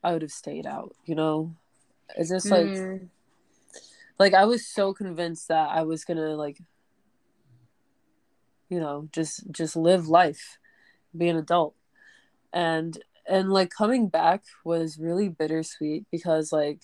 [0.03, 1.55] I would have stayed out, you know?
[2.17, 3.09] It's just like Mm.
[4.19, 6.59] like I was so convinced that I was going to like
[8.67, 10.59] you know, just just live life,
[11.17, 11.75] be an adult.
[12.53, 16.81] And and like coming back was really bittersweet because like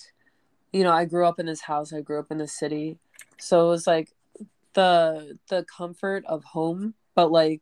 [0.72, 2.98] you know, I grew up in this house, I grew up in the city.
[3.40, 4.10] So it was like
[4.74, 7.62] the the comfort of home, but like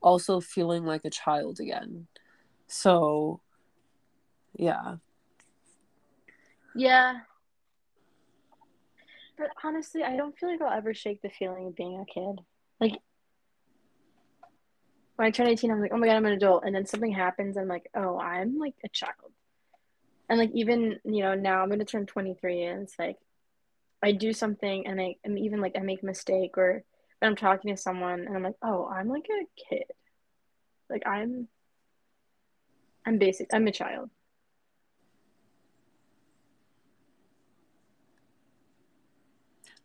[0.00, 2.06] also feeling like a child again.
[2.68, 3.40] So
[4.56, 4.96] yeah.
[6.74, 7.20] Yeah.
[9.36, 12.44] But honestly, I don't feel like I'll ever shake the feeling of being a kid.
[12.80, 12.92] Like
[15.20, 16.64] when I turn 18, I'm like, oh my God, I'm an adult.
[16.64, 19.34] And then something happens, I'm like, oh, I'm like a child.
[20.30, 23.18] And like even, you know, now I'm gonna turn 23 and it's like
[24.02, 26.84] I do something and I am even like I make a mistake or
[27.20, 29.84] I'm talking to someone and I'm like, oh, I'm like a kid.
[30.88, 31.48] Like I'm
[33.04, 34.08] I'm basic I'm a child.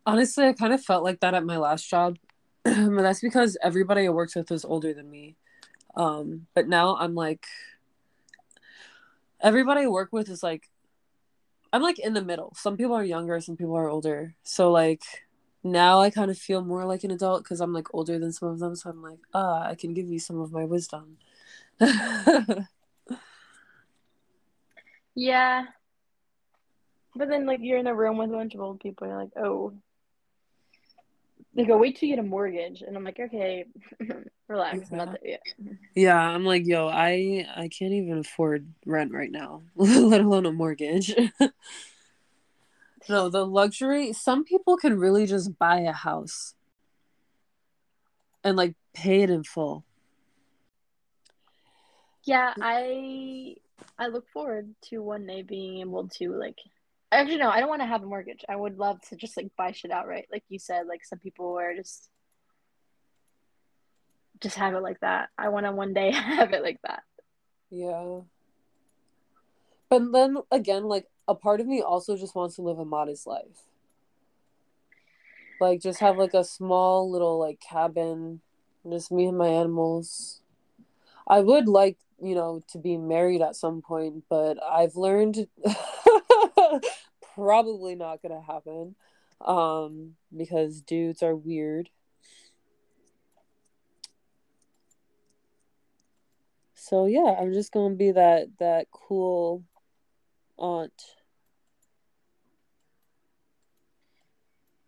[0.06, 2.16] Honestly, I kind of felt like that at my last job.
[2.66, 5.36] But that's because everybody I worked with was older than me.
[5.96, 7.46] Um, but now I'm like
[9.42, 10.70] everybody I work with is like
[11.72, 12.54] I'm like in the middle.
[12.56, 14.36] Some people are younger, some people are older.
[14.44, 15.04] So like
[15.64, 18.50] now I kind of feel more like an adult because I'm like older than some
[18.50, 18.76] of them.
[18.76, 21.18] So I'm like, ah, I can give you some of my wisdom.
[25.16, 25.64] Yeah.
[27.16, 29.32] But then like you're in a room with a bunch of old people, you're like,
[29.38, 29.74] oh.
[31.56, 32.82] They go, wait till you get a mortgage.
[32.82, 33.66] And I'm like, okay,
[34.48, 35.42] relax, I'm not yet.
[35.96, 40.52] yeah, I'm like, yo, I I can't even afford rent right now, let alone a
[40.52, 41.16] mortgage.
[43.10, 44.12] no, the luxury.
[44.12, 46.56] Some people can really just buy a house
[48.44, 49.86] and like pay it in full.
[52.24, 53.56] Yeah, I
[53.98, 56.60] I look forward to one day being able to like
[57.16, 58.44] actually no, I don't want to have a mortgage.
[58.48, 60.28] I would love to just like buy shit outright.
[60.32, 62.10] Like you said, like some people are just
[64.42, 65.30] just have it like that.
[65.38, 67.04] I want to one day have it like that.
[67.70, 68.22] Yeah.
[69.90, 73.28] But then again, like a part of me also just wants to live a modest
[73.28, 73.64] life.
[75.60, 78.42] Like just have like a small little like cabin,
[78.90, 80.42] just me and my animals.
[81.28, 85.48] I would like, you know, to be married at some point, but I've learned
[87.36, 88.96] probably not gonna happen.
[89.42, 91.90] Um, because dudes are weird.
[96.74, 99.64] So yeah, I'm just gonna be that that cool
[100.58, 100.94] aunt.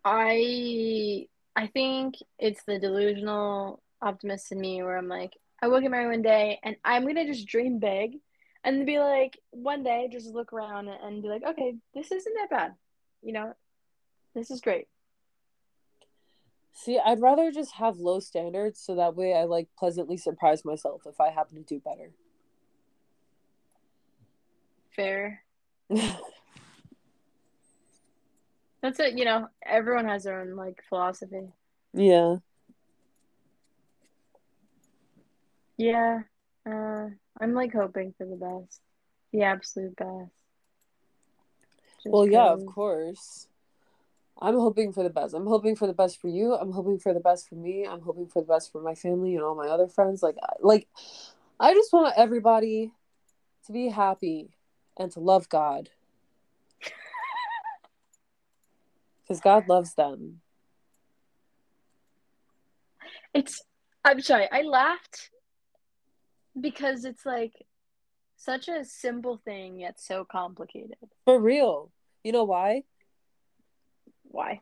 [0.04, 5.90] I I think it's the delusional optimist in me where I'm like, I will get
[5.90, 8.18] married one day and I'm gonna just dream big
[8.64, 12.50] and be like, one day just look around and be like, okay, this isn't that
[12.50, 12.74] bad.
[13.22, 13.54] You know,
[14.34, 14.88] this is great.
[16.72, 21.02] See, I'd rather just have low standards so that way I like pleasantly surprise myself
[21.06, 22.12] if I happen to do better.
[24.94, 25.42] Fair.
[28.80, 31.48] That's it, you know, everyone has their own like philosophy.
[31.92, 32.36] yeah.
[35.76, 36.22] Yeah.
[36.66, 37.08] Uh
[37.40, 38.80] I'm like hoping for the best.
[39.32, 40.32] The absolute best.
[42.02, 43.48] Just Well, yeah, of course.
[44.40, 45.34] I'm hoping for the best.
[45.34, 46.54] I'm hoping for the best for you.
[46.54, 47.86] I'm hoping for the best for me.
[47.86, 50.22] I'm hoping for the best for my family and all my other friends.
[50.22, 50.86] Like, like,
[51.58, 52.92] I just want everybody
[53.66, 54.50] to be happy
[54.96, 55.90] and to love God,
[59.22, 60.40] because God loves them.
[63.34, 63.60] It's
[64.04, 64.48] I'm sorry.
[64.50, 65.30] I laughed
[66.60, 67.52] because it's like
[68.36, 70.96] such a simple thing yet so complicated.
[71.24, 71.90] For real.
[72.24, 72.84] You know why?
[74.24, 74.60] Why?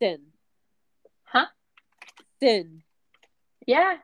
[0.00, 0.20] Sin.
[1.24, 1.46] Huh?
[2.40, 2.82] Sin.
[3.66, 3.96] Yeah.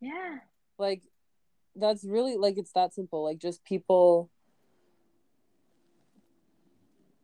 [0.00, 0.38] Yeah.
[0.78, 1.02] Like
[1.76, 3.24] that's really like it's that simple.
[3.24, 4.30] Like just people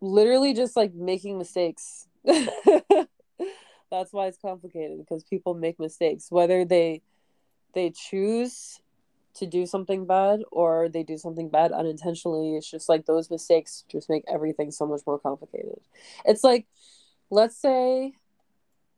[0.01, 2.07] literally just like making mistakes.
[2.25, 7.01] that's why it's complicated because people make mistakes whether they
[7.75, 8.81] they choose
[9.35, 13.85] to do something bad or they do something bad unintentionally it's just like those mistakes
[13.89, 15.81] just make everything so much more complicated.
[16.25, 16.67] It's like
[17.31, 18.13] let's say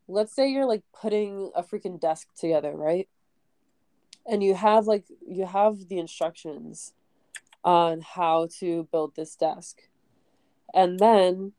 [0.07, 3.07] let's say you're like putting a freaking desk together right?
[4.27, 6.93] And you have like you have the instructions
[7.63, 9.83] on how to build this desk.
[10.73, 11.53] And then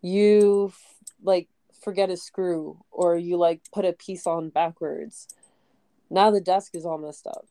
[0.00, 0.72] you
[1.22, 1.48] like
[1.82, 5.28] forget a screw or you like put a piece on backwards
[6.10, 7.46] now the desk is all messed up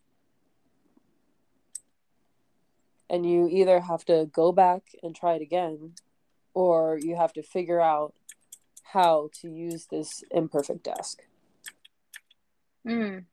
[3.10, 5.94] and you either have to go back and try it again
[6.54, 8.14] or you have to figure out
[8.84, 11.24] how to use this imperfect desk.
[12.88, 13.26] Mm.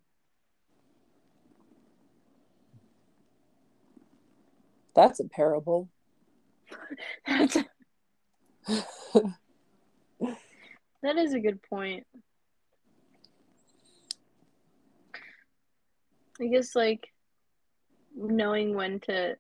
[4.95, 5.89] That's a parable.
[7.27, 7.65] That's a...
[11.03, 12.07] that is a good point.
[16.41, 17.09] I guess like
[18.17, 19.37] knowing when to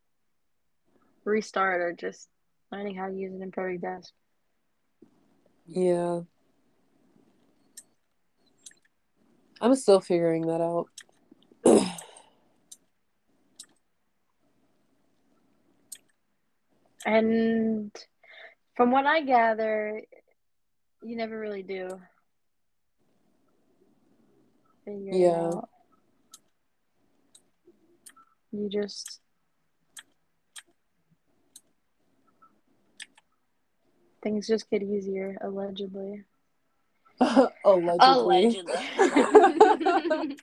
[1.24, 2.28] restart or just
[2.70, 4.12] learning how to use an imperfect desk.
[5.66, 6.20] Yeah.
[9.60, 10.86] I'm still figuring that out.
[17.06, 17.94] and
[18.74, 20.02] from what I gather,
[21.02, 22.00] you never really do.
[24.86, 25.52] Yeah.
[28.52, 29.20] You just
[34.22, 36.24] things just get easier, allegedly.
[37.64, 37.98] allegedly.
[38.00, 38.74] Allegedly.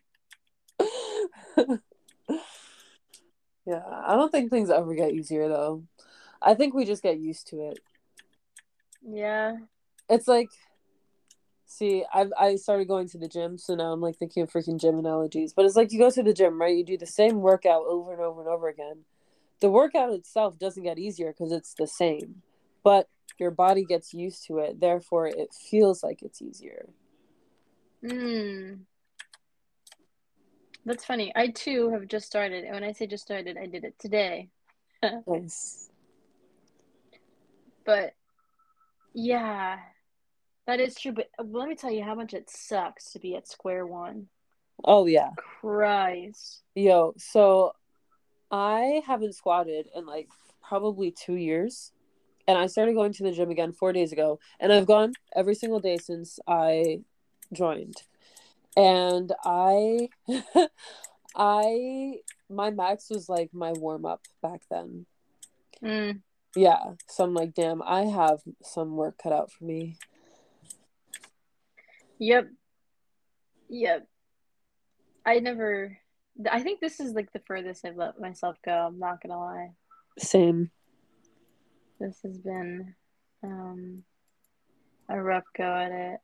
[3.65, 5.84] yeah, I don't think things ever get easier though.
[6.41, 7.80] I think we just get used to it.
[9.02, 9.58] Yeah.
[10.10, 10.50] It's like
[11.68, 14.80] see, I've I started going to the gym, so now I'm like thinking of freaking
[14.80, 15.54] gym analogies.
[15.54, 16.76] But it's like you go to the gym, right?
[16.76, 19.06] You do the same workout over and over and over again.
[19.60, 22.42] The workout itself doesn't get easier because it's the same.
[22.84, 26.88] But your body gets used to it therefore it feels like it's easier
[28.04, 28.80] mm.
[30.86, 33.84] that's funny i too have just started and when i say just started i did
[33.84, 34.50] it today
[35.28, 35.90] nice
[37.86, 38.14] but
[39.14, 39.78] yeah
[40.68, 43.36] that is true but uh, let me tell you how much it sucks to be
[43.36, 44.28] at square one.
[44.84, 47.74] Oh yeah christ yo so
[48.52, 50.30] i haven't squatted in like
[50.62, 51.92] probably two years
[52.48, 55.54] and I started going to the gym again four days ago, and I've gone every
[55.54, 57.02] single day since I
[57.52, 58.04] joined.
[58.78, 60.10] And I,
[61.36, 65.06] I, my max was like my warm up back then.
[65.84, 66.22] Mm.
[66.56, 69.98] Yeah, so I'm like, damn, I have some work cut out for me.
[72.20, 72.50] Yep.
[73.70, 74.08] Yep.
[75.26, 75.98] I never.
[76.50, 78.72] I think this is like the furthest I've let myself go.
[78.72, 79.72] I'm not gonna lie.
[80.20, 80.72] Same.
[82.00, 82.94] This has been
[83.44, 84.04] um,
[85.10, 86.20] a rough go at it.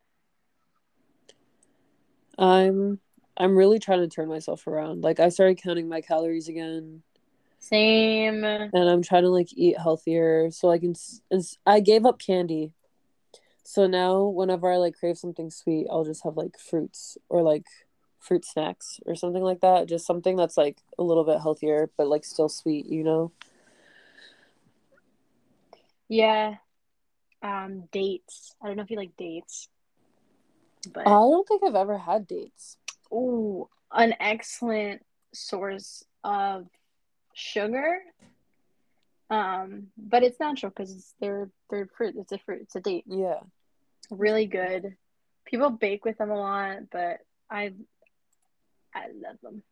[2.37, 2.99] I'm
[3.35, 5.03] I'm really trying to turn myself around.
[5.03, 7.01] Like I started counting my calories again.
[7.59, 8.43] Same.
[8.43, 10.93] And I'm trying to like eat healthier so I can
[11.65, 12.73] I gave up candy.
[13.63, 17.65] So now whenever I like crave something sweet, I'll just have like fruits or like
[18.19, 19.87] fruit snacks or something like that.
[19.87, 23.31] Just something that's like a little bit healthier but like still sweet, you know?
[26.09, 26.55] Yeah.
[27.41, 28.55] Um, dates.
[28.61, 29.69] I don't know if you like dates.
[30.93, 32.77] But I don't think I've ever had dates.
[33.11, 36.67] Ooh, an excellent source of
[37.33, 37.99] sugar.
[39.33, 42.15] Um, but it's natural because they're they're fruit.
[42.17, 42.61] It's a fruit.
[42.61, 43.05] It's a date.
[43.07, 43.39] Yeah.
[44.11, 44.95] Really good.
[45.45, 47.19] People bake with them a lot, but
[47.49, 47.73] I
[48.93, 49.63] I love them.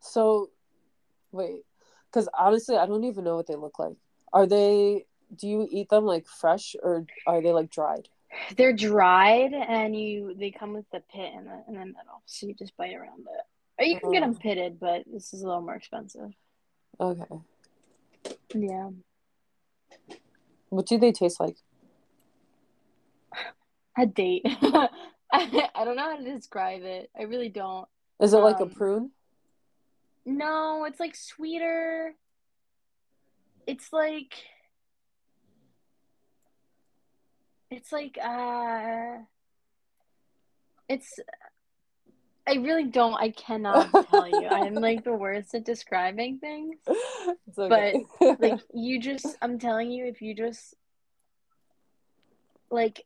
[0.00, 0.50] So,
[1.32, 1.64] wait,
[2.06, 3.96] because honestly, I don't even know what they look like.
[4.32, 8.08] Are they do you eat them like fresh or are they like dried?
[8.56, 12.46] They're dried and you they come with the pit in the in the middle, so
[12.46, 13.82] you just bite around it.
[13.82, 14.40] Or you can get them oh.
[14.40, 16.30] pitted, but this is a little more expensive.
[17.00, 17.24] Okay.
[18.54, 18.90] Yeah.
[20.68, 21.56] What do they taste like?
[23.98, 24.42] A date.
[24.44, 24.88] I,
[25.74, 27.10] I don't know how to describe it.
[27.18, 27.88] I really don't.
[28.20, 29.10] Is it like Um, a prune?
[30.26, 32.14] No, it's like sweeter.
[33.66, 34.34] It's like
[37.70, 39.18] it's like uh
[40.88, 41.18] it's
[42.46, 44.48] I really don't I cannot tell you.
[44.48, 46.76] I'm like the worst at describing things.
[47.46, 48.04] It's okay.
[48.38, 50.74] Like you just I'm telling you if you just
[52.70, 53.04] like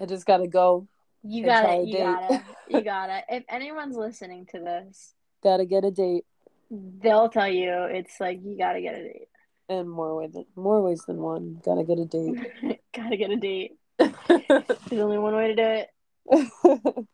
[0.00, 0.86] I just gotta go.
[1.22, 2.02] you gotta you date.
[2.04, 6.24] gotta you gotta if anyone's listening to this, Gotta get a date.
[6.70, 9.28] they'll tell you it's like you gotta get a date.
[9.68, 11.60] And more way than more ways than one.
[11.64, 12.80] Gotta get a date.
[12.94, 13.76] gotta get a date.
[13.98, 17.06] There's only one way to do it.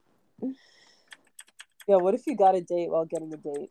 [1.91, 3.71] Yeah, what if you got a date while getting a date?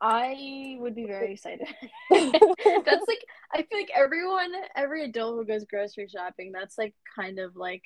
[0.00, 1.68] I would be very excited.
[2.10, 7.40] that's like I feel like everyone, every adult who goes grocery shopping, that's like kind
[7.40, 7.82] of like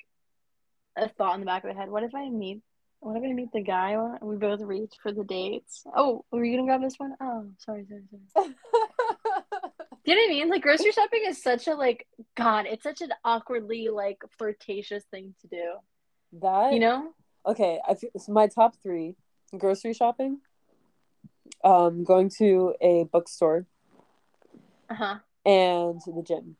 [0.95, 1.89] a thought in the back of their head.
[1.89, 2.61] What if I meet?
[3.01, 3.91] What if I meet the guy?
[3.91, 5.83] and We both reach for the dates.
[5.93, 7.15] Oh, were you gonna grab this one?
[7.19, 8.55] Oh, sorry, sorry, sorry.
[10.05, 10.49] Do you know what I mean?
[10.49, 12.67] Like grocery shopping is such a like God.
[12.69, 15.73] It's such an awkwardly like flirtatious thing to do.
[16.41, 17.13] that You know?
[17.45, 19.15] Okay, I feel, so my top three
[19.57, 20.39] grocery shopping.
[21.63, 23.65] Um, going to a bookstore
[24.89, 25.15] Uh huh.
[25.45, 26.57] and the gym.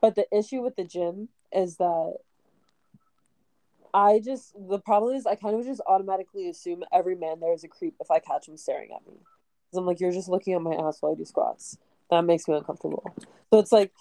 [0.00, 2.14] But the issue with the gym is that
[3.92, 7.64] I just the problem is I kind of just automatically assume every man there is
[7.64, 9.18] a creep if I catch him staring at me.
[9.18, 11.78] Because I'm like, you're just looking at my ass while I do squats.
[12.10, 13.02] That makes me uncomfortable.
[13.52, 13.92] So it's like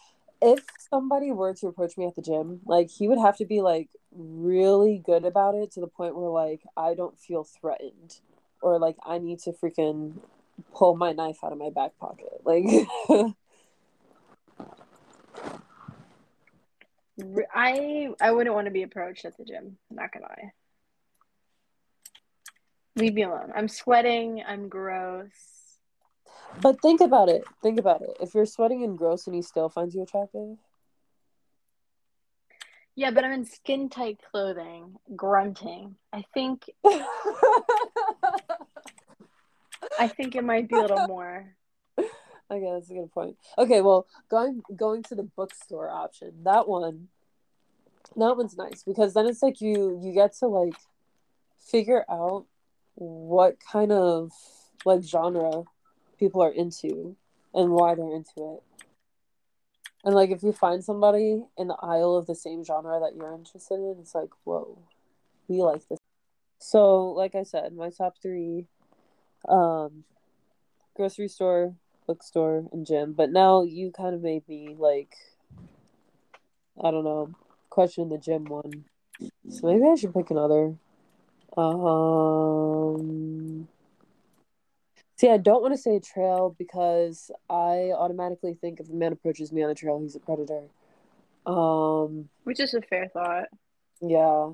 [0.44, 3.62] if somebody were to approach me at the gym, like he would have to be
[3.62, 8.20] like really good about it to the point where like I don't feel threatened
[8.62, 10.18] or like I need to freaking
[10.76, 12.42] pull my knife out of my back pocket.
[12.44, 12.66] Like
[17.54, 19.78] I I wouldn't want to be approached at the gym.
[19.90, 20.52] Not gonna lie.
[22.98, 23.54] Leave me alone.
[23.56, 24.44] I'm sweating.
[24.46, 25.53] I'm gross.
[26.62, 27.44] But think about it.
[27.62, 28.18] Think about it.
[28.22, 30.58] If you're sweating and gross and he still finds you attractive,
[32.96, 35.96] Yeah, but I'm in skin tight clothing, grunting.
[36.14, 36.70] I think
[40.00, 41.56] I think it might be a little more.
[42.00, 43.38] okay, that's a good point.
[43.58, 47.08] Okay, well, going going to the bookstore option, that one,
[48.16, 50.76] that one's nice because then it's like you you get to like
[51.60, 52.46] figure out
[52.96, 54.32] what kind of
[54.86, 55.64] like genre
[56.18, 57.16] people are into
[57.54, 58.64] and why they're into it.
[60.04, 63.34] And like if you find somebody in the aisle of the same genre that you're
[63.34, 64.78] interested in, it's like, whoa,
[65.48, 66.00] we like this.
[66.60, 68.68] So, like I said, my top three
[69.48, 70.04] um
[70.96, 71.74] grocery store,
[72.06, 73.14] bookstore, and gym.
[73.14, 75.16] But now you kind of made me like
[76.82, 77.32] I don't know,
[77.70, 78.86] question the gym one.
[79.50, 80.76] So maybe I should pick another.
[81.56, 83.68] Um
[85.24, 89.14] See, I don't want to say a trail because I automatically think if a man
[89.14, 90.64] approaches me on a trail, he's a predator.
[91.46, 93.46] Um, Which is a fair thought.
[94.02, 94.50] yeah.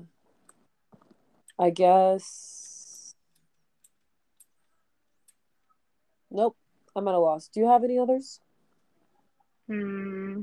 [1.58, 3.16] I guess.
[6.30, 6.56] Nope,
[6.94, 7.48] I'm at a loss.
[7.48, 8.38] Do you have any others?
[9.66, 10.42] Hmm.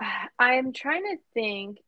[0.38, 1.78] I'm trying to think.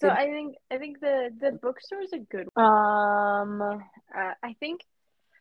[0.00, 2.48] So I think I think the the bookstore is a good.
[2.56, 4.82] Um, uh, I think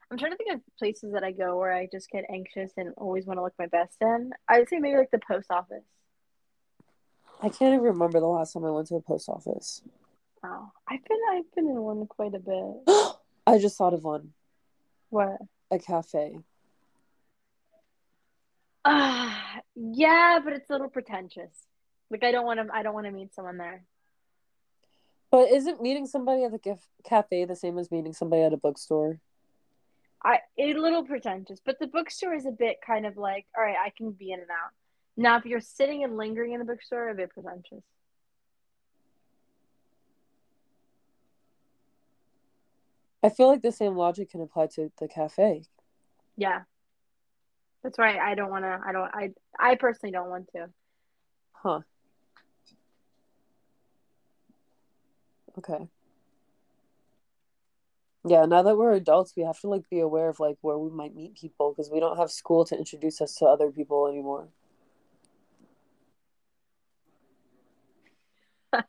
[0.10, 2.94] I'm trying to think of places that I go where I just get anxious and
[2.98, 4.32] always want to look my best in.
[4.50, 5.84] I would say maybe like the post office.
[7.42, 9.84] I can't even remember the last time I went to a post office.
[10.44, 12.96] Oh, I've been I've been in one quite a bit.
[13.48, 14.34] I just thought of one.
[15.10, 15.38] What?
[15.70, 16.40] A cafe.
[18.86, 21.52] Ah, yeah, but it's a little pretentious.
[22.10, 22.74] Like I don't want to.
[22.74, 23.84] I don't want to meet someone there.
[25.30, 28.58] But isn't meeting somebody at the caf- cafe the same as meeting somebody at a
[28.58, 29.20] bookstore?
[30.24, 33.76] I a little pretentious, but the bookstore is a bit kind of like, all right,
[33.84, 34.72] I can be in and out.
[35.16, 37.84] Now, if you're sitting and lingering in the bookstore, a bit pretentious.
[43.24, 45.64] I feel like the same logic can apply to the cafe.
[46.38, 46.62] Yeah,
[47.84, 48.20] that's right.
[48.20, 48.80] I don't want to.
[48.86, 49.10] I don't.
[49.14, 50.70] I I personally don't want to.
[51.54, 51.80] Huh.
[55.58, 55.88] Okay.
[58.26, 60.90] Yeah, now that we're adults, we have to like be aware of like where we
[60.90, 64.50] might meet people because we don't have school to introduce us to other people anymore.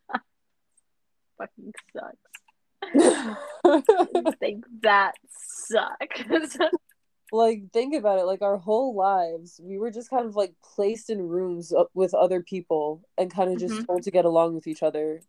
[1.38, 2.16] Fucking sucks.
[4.40, 6.58] Think that sucks.
[7.32, 11.10] like think about it like our whole lives we were just kind of like placed
[11.10, 13.84] in rooms with other people and kind of just mm-hmm.
[13.84, 15.20] told to get along with each other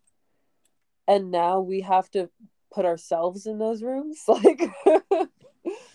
[1.10, 2.30] and now we have to
[2.72, 4.24] put ourselves in those rooms?
[4.28, 4.62] Like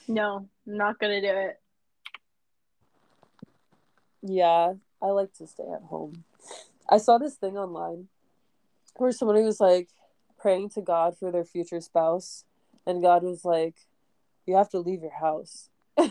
[0.06, 1.60] no I'm not gonna do it.
[4.22, 6.24] Yeah i like to stay at home.
[6.88, 8.08] I saw this thing online
[8.96, 9.88] where somebody was like
[10.38, 12.44] praying to god for their future spouse
[12.86, 13.76] and god was like
[14.46, 15.70] you have to leave your house.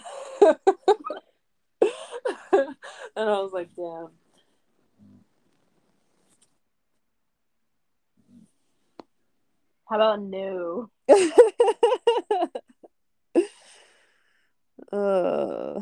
[3.15, 4.09] And I was like, damn.
[9.93, 10.89] How about no?
[14.91, 15.81] uh.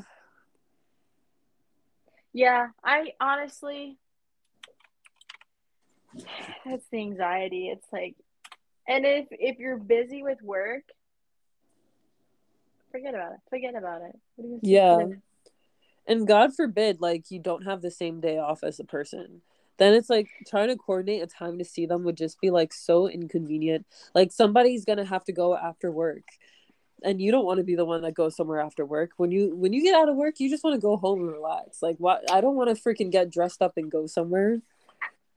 [2.34, 3.98] Yeah, I honestly,
[6.66, 7.70] that's the anxiety.
[7.70, 8.18] It's like,
[8.86, 10.84] and if if you're busy with work,
[12.92, 13.40] forget about it.
[13.50, 14.20] Forget about it.
[14.62, 15.06] Yeah.
[16.06, 19.42] And God forbid, like, you don't have the same day off as a person.
[19.82, 22.72] Then it's like trying to coordinate a time to see them would just be like
[22.72, 23.88] so inconvenient.
[24.14, 26.22] Like, somebody's gonna have to go after work.
[27.02, 29.14] And you don't want to be the one that goes somewhere after work.
[29.18, 31.32] When you when you get out of work, you just want to go home and
[31.32, 31.82] relax.
[31.82, 34.62] Like what I don't want to freaking get dressed up and go somewhere.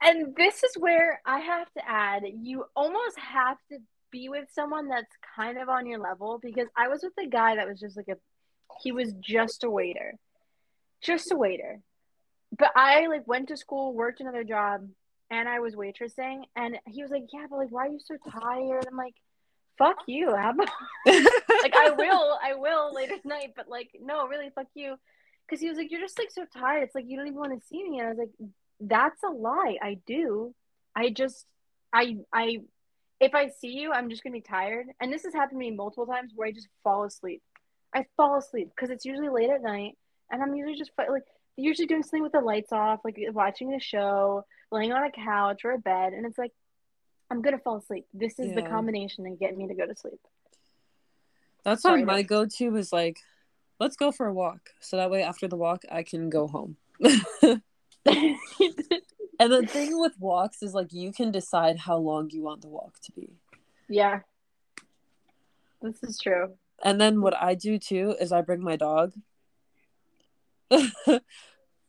[0.03, 3.79] And this is where I have to add, you almost have to
[4.11, 7.57] be with someone that's kind of on your level because I was with a guy
[7.57, 8.19] that was just like a
[8.83, 10.19] he was just a waiter.
[11.01, 11.81] Just a waiter.
[12.57, 14.87] But I like went to school, worked another job,
[15.31, 18.17] and I was waitressing and he was like, Yeah, but like why are you so
[18.41, 18.87] tired?
[18.87, 19.15] I'm like,
[19.79, 20.31] fuck you.
[20.31, 20.57] About
[21.07, 24.97] like I will, I will later tonight, but like no, really fuck you.
[25.49, 26.83] Cause he was like, You're just like so tired.
[26.85, 27.99] It's like you don't even want to see me.
[27.99, 28.51] And I was like,
[28.81, 29.77] That's a lie.
[29.83, 30.55] I do.
[30.95, 31.47] I just
[31.93, 32.59] I I
[33.21, 34.87] if I see you, I'm just gonna be tired.
[35.01, 37.43] And this has happened to me multiple times where I just fall asleep.
[37.95, 39.97] I fall asleep because it's usually late at night,
[40.31, 41.23] and I'm usually just like
[41.57, 45.65] usually doing something with the lights off, like watching a show, laying on a couch
[45.65, 46.53] or a bed, and it's like
[47.31, 48.07] I'm gonna fall asleep.
[48.13, 48.57] This is yeah.
[48.57, 50.21] the combination to get me to go to sleep.
[51.65, 53.19] That's Sorry, why my go-to is like,
[53.81, 56.77] let's go for a walk, so that way after the walk I can go home.
[59.39, 62.69] And the thing with walks is like you can decide how long you want the
[62.69, 63.31] walk to be.
[63.89, 64.21] Yeah.
[65.83, 66.55] This is true.
[66.83, 69.13] And then what I do too is I bring my dog.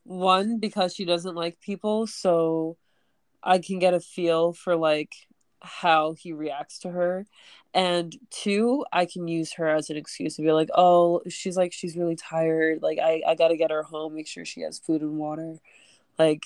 [0.04, 2.76] One, because she doesn't like people, so
[3.42, 5.14] I can get a feel for like
[5.60, 7.26] how he reacts to her.
[7.74, 11.72] And two, I can use her as an excuse to be like, oh, she's like,
[11.72, 12.82] she's really tired.
[12.82, 15.56] Like, I, I got to get her home, make sure she has food and water.
[16.18, 16.44] Like,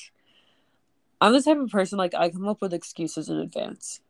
[1.20, 4.01] I'm the type of person like I come up with excuses in advance.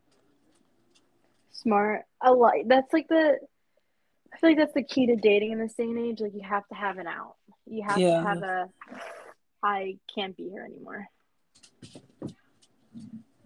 [1.53, 2.03] Smart.
[2.23, 3.39] I like that's like the
[4.33, 6.21] I feel like that's the key to dating in this day and age.
[6.21, 7.35] Like you have to have an out.
[7.71, 8.21] You have yeah.
[8.21, 8.69] to have a
[9.63, 11.07] I can't be here anymore.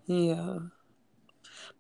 [0.07, 0.59] Yeah.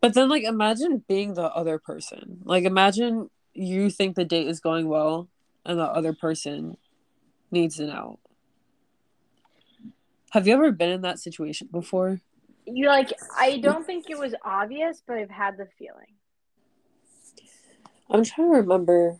[0.00, 2.40] But then like imagine being the other person.
[2.44, 5.28] Like imagine you think the date is going well
[5.64, 6.76] and the other person
[7.50, 8.18] needs an out.
[10.32, 12.20] Have you ever been in that situation before?
[12.66, 16.12] You like I don't think it was obvious, but I've had the feeling.
[18.10, 19.18] I'm trying to remember.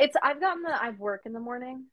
[0.00, 1.86] It's I've gotten the I've work in the morning,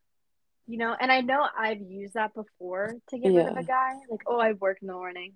[0.67, 3.39] you know, and I know I've used that before to get yeah.
[3.39, 3.93] rid of a guy.
[4.09, 5.33] Like, oh, I work in the morning.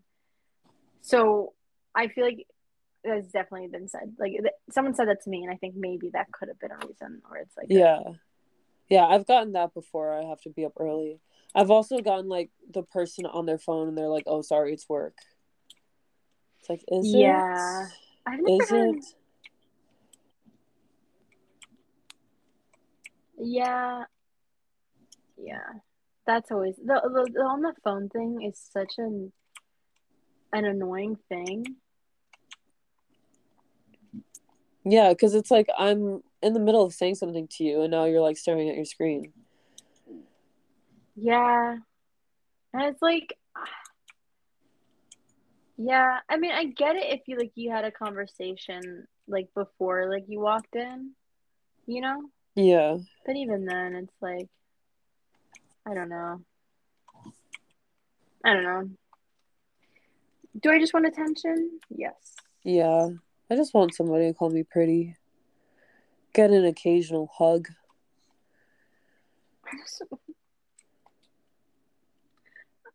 [1.02, 1.54] So
[1.96, 2.48] I feel like
[3.04, 4.14] that's definitely been said.
[4.20, 4.34] Like
[4.70, 7.22] someone said that to me, and I think maybe that could have been a reason,
[7.30, 8.00] or it's like yeah,
[8.90, 9.06] yeah.
[9.06, 10.14] I've gotten that before.
[10.14, 11.20] I have to be up early.
[11.54, 14.88] I've also gotten like the person on their phone and they're like, "Oh, sorry, it's
[14.88, 15.18] work."
[16.60, 17.86] It's like, is yeah.
[17.86, 17.92] it?
[18.28, 18.96] I've never is had...
[18.96, 19.06] it?
[23.44, 24.04] Yeah,
[25.36, 25.80] yeah.
[26.28, 29.34] That's always the, the, the on the phone thing is such an
[30.54, 31.66] an annoying thing.
[34.84, 38.06] Yeah, because it's like I'm in the middle of saying something to you, and now
[38.06, 39.34] you're like staring at your screen.
[41.16, 41.78] Yeah.
[42.74, 43.36] And it's like
[45.78, 50.12] Yeah, I mean, I get it if you like you had a conversation like before
[50.12, 51.14] like you walked in,
[51.88, 52.22] you know?
[52.56, 52.98] Yeah.
[53.26, 54.48] But even then it's like
[55.86, 56.42] I don't know.
[58.44, 58.90] I don't know.
[60.62, 61.80] Do I just want attention?
[61.90, 62.36] Yes.
[62.64, 63.10] Yeah.
[63.50, 65.16] I just want somebody to call me pretty.
[66.34, 67.68] Get an occasional hug.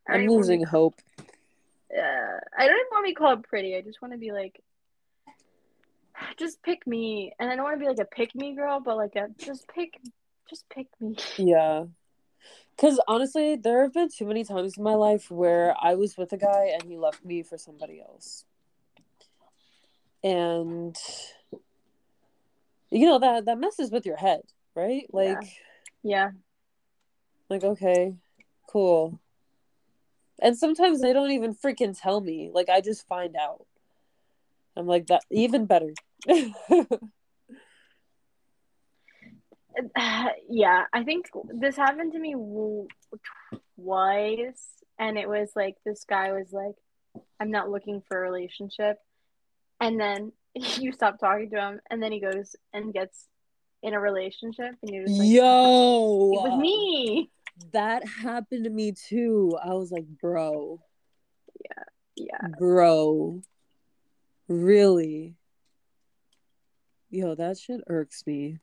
[0.08, 0.94] I'm losing hope.
[1.18, 3.76] Uh, I don't even want to be called pretty.
[3.76, 4.62] I just want to be like.
[6.38, 7.32] Just pick me.
[7.38, 9.66] And I don't want to be like a pick me girl, but like a just
[9.68, 10.00] pick,
[10.48, 11.16] just pick me.
[11.38, 11.84] Yeah.
[12.76, 16.32] Because honestly, there have been too many times in my life where I was with
[16.34, 18.44] a guy and he left me for somebody else.
[20.22, 20.94] And
[22.90, 24.42] you know that that messes with your head,
[24.74, 25.06] right?
[25.12, 25.42] Like
[26.02, 26.30] Yeah.
[27.48, 28.14] like okay,
[28.68, 29.18] cool.
[30.38, 32.50] And sometimes they don't even freaking tell me.
[32.52, 33.64] Like I just find out.
[34.76, 35.94] I'm like that even better.
[40.48, 42.34] yeah, I think this happened to me
[43.78, 46.74] twice, and it was like this guy was like,
[47.40, 48.98] "I'm not looking for a relationship,"
[49.80, 53.26] and then you stop talking to him, and then he goes and gets
[53.82, 57.30] in a relationship, and you're just like, Yo, "It was me."
[57.72, 59.56] That happened to me too.
[59.62, 60.78] I was like, bro,
[61.64, 61.84] yeah,
[62.16, 63.40] Yeah, bro,
[64.48, 65.36] really?
[67.10, 68.58] Yo, that shit irks me.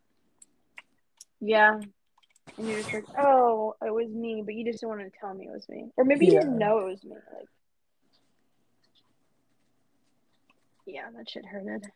[1.40, 1.80] yeah.
[2.58, 5.34] And you're just like, "Oh, it was me," but you just didn't want to tell
[5.34, 7.16] me it was me, or maybe you didn't know it was me.
[7.16, 7.48] Like,
[10.86, 11.90] yeah, that shit hurted.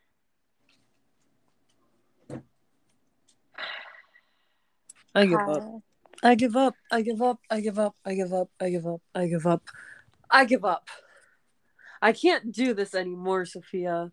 [5.14, 5.64] I give up.
[5.64, 5.78] Uh,
[6.24, 6.76] I give up.
[6.92, 7.40] I give up.
[7.52, 7.96] I give up.
[8.04, 8.50] I give up.
[8.60, 9.02] I give up.
[9.14, 9.64] I give up.
[10.32, 10.88] I give up.
[12.02, 14.12] I can't do this anymore, Sophia.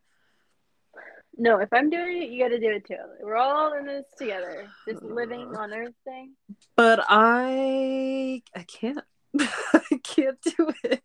[1.36, 2.96] No, if I'm doing it, you got to do it too.
[3.20, 4.68] We're all in this together.
[4.86, 6.32] This living on Earth thing.
[6.76, 9.00] But I I can't.
[9.40, 11.02] I can't do it.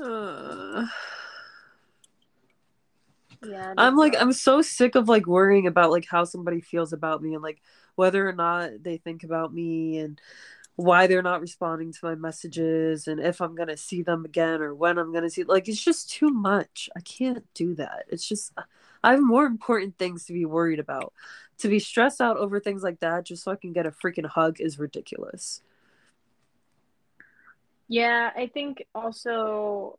[0.00, 0.86] Uh,
[3.46, 3.72] Yeah.
[3.76, 7.34] I'm like I'm so sick of like worrying about like how somebody feels about me
[7.34, 7.60] and like
[7.94, 10.20] whether or not they think about me and
[10.78, 14.72] why they're not responding to my messages and if I'm gonna see them again or
[14.72, 16.88] when I'm gonna see like it's just too much.
[16.96, 18.04] I can't do that.
[18.06, 18.52] It's just
[19.02, 21.12] I have more important things to be worried about.
[21.58, 24.26] To be stressed out over things like that just so I can get a freaking
[24.26, 25.62] hug is ridiculous.
[27.88, 29.98] Yeah, I think also,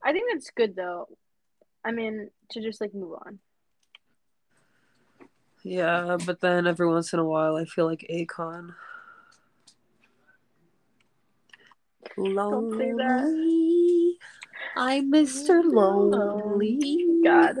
[0.00, 1.08] I think that's good though.
[1.84, 3.40] I mean, to just like move on.
[5.64, 8.06] Yeah, but then every once in a while I feel like
[12.14, 12.34] Don't.
[12.34, 14.18] Lonely.
[14.76, 15.62] I'm Mr.
[15.64, 17.20] Lonely.
[17.24, 17.56] God.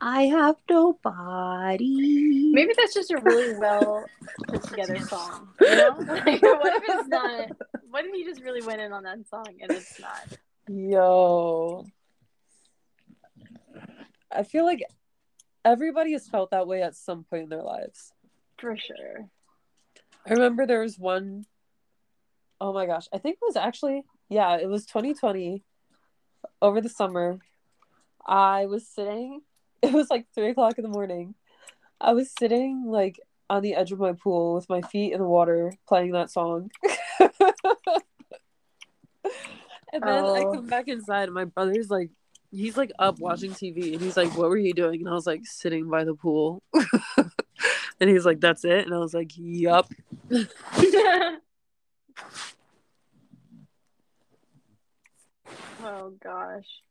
[0.00, 2.50] I have nobody.
[2.52, 4.04] Maybe that's just a really well
[4.48, 5.48] put together song.
[5.60, 5.96] You know?
[5.98, 7.50] Like, what if it's not?
[7.90, 10.38] What if he just really went in on that song and it's not?
[10.68, 11.86] Yo.
[14.30, 14.82] I feel like
[15.64, 18.12] everybody has felt that way at some point in their lives.
[18.58, 19.28] For sure.
[20.26, 21.44] I remember there was one
[22.60, 25.62] oh my gosh, I think it was actually yeah, it was 2020
[26.60, 27.38] over the summer.
[28.26, 29.42] I was sitting
[29.82, 31.34] it was like three o'clock in the morning.
[32.00, 35.26] I was sitting like on the edge of my pool with my feet in the
[35.26, 36.70] water playing that song.
[37.20, 37.32] and
[40.02, 40.52] then I Oh.
[40.54, 42.10] come back inside and my brother's like
[42.50, 45.00] he's like up watching TV and he's like, What were you doing?
[45.00, 46.62] And I was like sitting by the pool.
[48.00, 48.84] and he's like, That's it?
[48.86, 49.90] And I was like, Yup.
[55.82, 56.82] Oh gosh.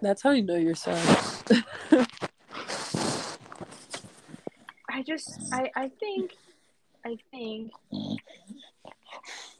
[0.00, 0.98] That's how you know you're sad.
[4.90, 6.32] I just I I think
[7.04, 7.72] I think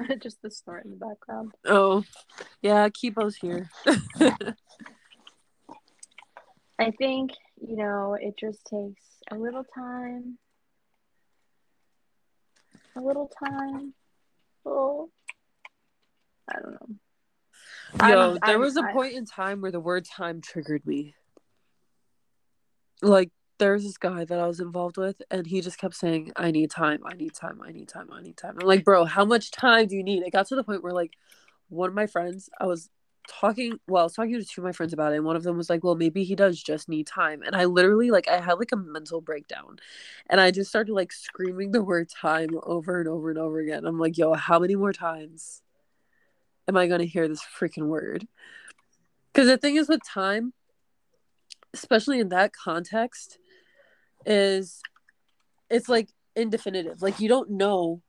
[0.23, 1.53] just the snort in the background.
[1.65, 2.05] Oh,
[2.61, 3.69] yeah, Kipo's here.
[6.79, 10.39] I think, you know, it just takes a little time.
[12.97, 13.95] A little time.
[14.65, 15.11] Oh.
[16.49, 18.09] I don't know.
[18.09, 21.15] Yo, there was a point in time where the word time triggered me.
[23.01, 26.51] Like, there's this guy that I was involved with, and he just kept saying, I
[26.51, 28.57] need time, I need time, I need time, I need time.
[28.61, 30.23] I'm like, bro, how much time do you need?
[30.23, 31.13] It got to the point where, like,
[31.69, 32.89] one of my friends, I was
[33.29, 35.43] talking, well, I was talking to two of my friends about it, and one of
[35.43, 37.43] them was like, well, maybe he does just need time.
[37.43, 39.79] And I literally, like, I had, like, a mental breakdown.
[40.29, 43.85] And I just started, like, screaming the word time over and over and over again.
[43.85, 45.63] I'm like, yo, how many more times
[46.69, 48.27] am I to hear this freaking word?
[49.33, 50.53] Because the thing is with time,
[51.75, 53.39] especially in that context,
[54.27, 54.83] is
[55.71, 57.03] it's like indefinitive.
[57.03, 58.03] Like you don't know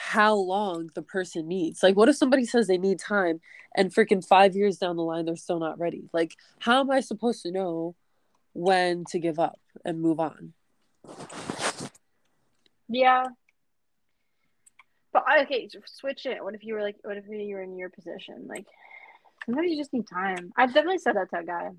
[0.00, 1.82] how long the person needs.
[1.82, 3.40] Like, what if somebody says they need time
[3.76, 6.08] and freaking five years down the line they're still not ready?
[6.12, 7.96] Like, how am I supposed to know
[8.52, 10.52] when to give up and move on?
[12.88, 13.24] Yeah.
[15.12, 16.44] But okay, switch it.
[16.44, 18.46] What if you were like, what if you were in your position?
[18.46, 18.66] Like,
[19.46, 20.52] sometimes you just need time.
[20.56, 21.70] I've definitely said that to a guy.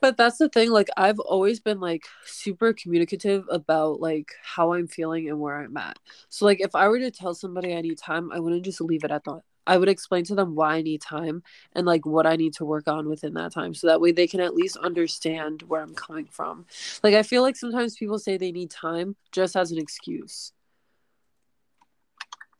[0.00, 4.88] But that's the thing, like I've always been like super communicative about like how I'm
[4.88, 5.98] feeling and where I'm at.
[6.28, 9.04] So like if I were to tell somebody I need time, I wouldn't just leave
[9.04, 9.42] it at that.
[9.68, 11.42] I would explain to them why I need time
[11.74, 13.74] and like what I need to work on within that time.
[13.74, 16.64] So that way they can at least understand where I'm coming from.
[17.04, 20.52] Like I feel like sometimes people say they need time just as an excuse.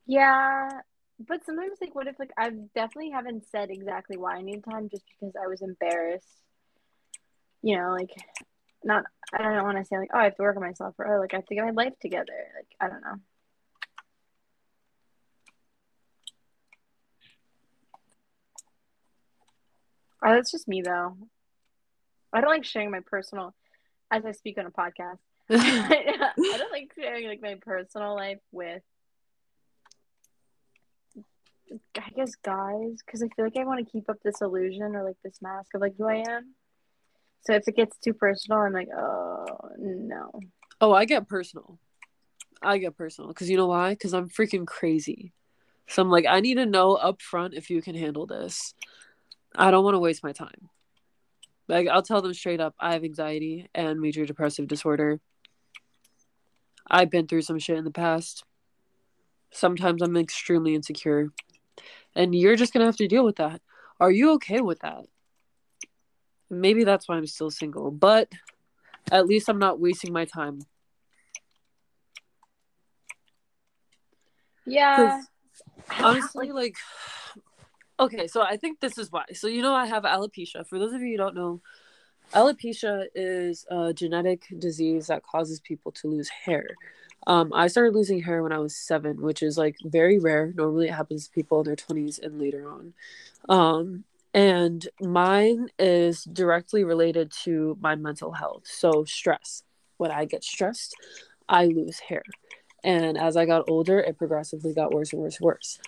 [0.07, 0.69] Yeah,
[1.19, 4.89] but sometimes like what if like I definitely haven't said exactly why I need time
[4.89, 6.45] just because I was embarrassed
[7.63, 8.11] you know, like
[8.85, 11.15] not I don't want to say like, oh I have to work on myself or
[11.17, 12.33] oh like I have to get my life together.
[12.57, 13.17] Like I don't know.
[20.23, 21.17] Oh, that's just me though.
[22.33, 23.55] I don't like sharing my personal
[24.11, 25.19] as I speak on a podcast.
[25.51, 28.83] I don't like sharing like my personal life with
[31.97, 35.05] I guess guys because I feel like I want to keep up this illusion or
[35.05, 36.55] like this mask of like who I am.
[37.43, 39.47] So if it gets too personal, I'm like, oh
[39.79, 40.31] no.
[40.81, 41.79] Oh, I get personal.
[42.63, 43.91] I get personal because you know why?
[43.91, 45.33] Because I'm freaking crazy.
[45.87, 48.75] So I'm like, I need to know up front if you can handle this.
[49.57, 50.69] I don't want to waste my time.
[51.69, 55.21] Like I'll tell them straight up, I have anxiety and major depressive disorder.
[56.91, 58.45] I've been through some shit in the past.
[59.51, 61.31] Sometimes I'm extremely insecure.
[62.15, 63.61] And you're just gonna have to deal with that.
[64.01, 65.05] Are you okay with that?
[66.51, 68.29] Maybe that's why I'm still single, but
[69.11, 70.61] at least I'm not wasting my time.
[74.67, 75.23] Yeah.
[76.01, 76.77] Honestly, like,
[77.99, 79.25] okay, so I think this is why.
[79.33, 80.67] So, you know, I have alopecia.
[80.67, 81.61] For those of you who don't know,
[82.35, 86.77] alopecia is a genetic disease that causes people to lose hair.
[87.27, 90.53] Um, I started losing hair when I was seven, which is like very rare.
[90.55, 92.95] Normally, it happens to people in their 20s and later on.
[93.49, 94.05] Um,
[94.39, 98.63] and mine is directly related to my mental health.
[98.67, 99.65] So, stress.
[99.97, 100.95] When I get stressed,
[101.49, 102.23] I lose hair.
[102.85, 105.81] And as I got older, it progressively got worse and worse and worse.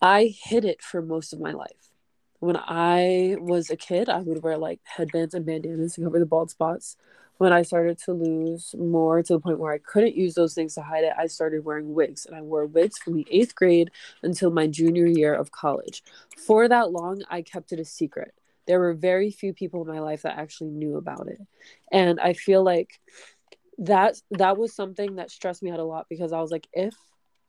[0.00, 1.90] I hid it for most of my life.
[2.38, 6.26] When I was a kid, I would wear like headbands and bandanas to cover the
[6.26, 6.96] bald spots
[7.38, 10.74] when I started to lose more to the point where I couldn't use those things
[10.74, 12.26] to hide it, I started wearing wigs.
[12.26, 13.90] And I wore wigs from the eighth grade
[14.22, 16.02] until my junior year of college.
[16.36, 18.34] For that long, I kept it a secret.
[18.66, 21.38] There were very few people in my life that actually knew about it.
[21.92, 23.00] And I feel like
[23.78, 26.94] that that was something that stressed me out a lot because I was like, if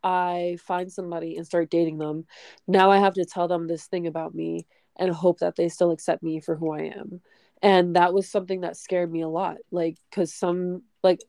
[0.03, 2.25] I find somebody and start dating them,
[2.67, 4.67] now I have to tell them this thing about me
[4.97, 7.21] and hope that they still accept me for who I am
[7.61, 11.19] and that was something that scared me a lot like because some like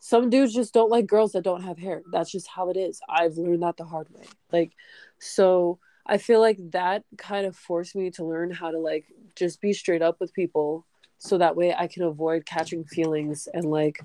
[0.00, 2.02] some dudes just don't like girls that don't have hair.
[2.12, 3.00] That's just how it is.
[3.08, 4.26] I've learned that the hard way.
[4.52, 4.72] Like
[5.18, 9.60] so i feel like that kind of forced me to learn how to like just
[9.60, 10.86] be straight up with people
[11.18, 14.00] so that way i can avoid catching feelings and like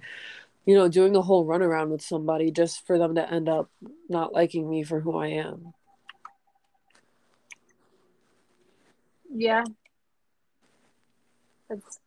[0.65, 3.69] you know doing the whole runaround with somebody just for them to end up
[4.09, 5.73] not liking me for who i am.
[9.35, 9.63] Yeah
[11.69, 11.99] it's...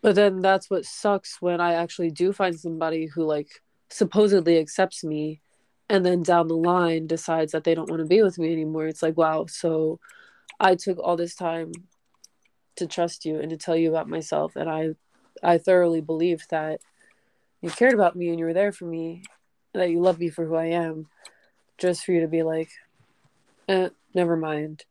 [0.00, 5.04] But then that's what sucks when I actually do find somebody who like supposedly accepts
[5.04, 5.40] me
[5.88, 8.86] and then down the line decides that they don't want to be with me anymore.
[8.86, 10.00] It's like, wow, so
[10.58, 11.72] I took all this time
[12.76, 14.94] to trust you and to tell you about myself and I
[15.42, 16.80] I thoroughly believed that
[17.60, 19.22] you cared about me and you were there for me,
[19.72, 21.06] that you love me for who I am,
[21.78, 22.70] just for you to be like,
[23.68, 24.84] eh, never mind.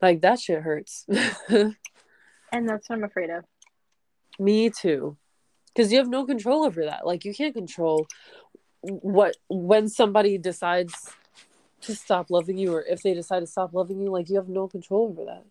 [0.00, 1.06] Like that shit hurts.
[1.48, 1.74] and
[2.68, 3.44] that's what I'm afraid of.
[4.38, 5.16] Me too.
[5.76, 7.06] Cuz you have no control over that.
[7.06, 8.06] Like you can't control
[8.80, 10.94] what when somebody decides
[11.80, 14.48] to stop loving you or if they decide to stop loving you, like you have
[14.48, 15.44] no control over that.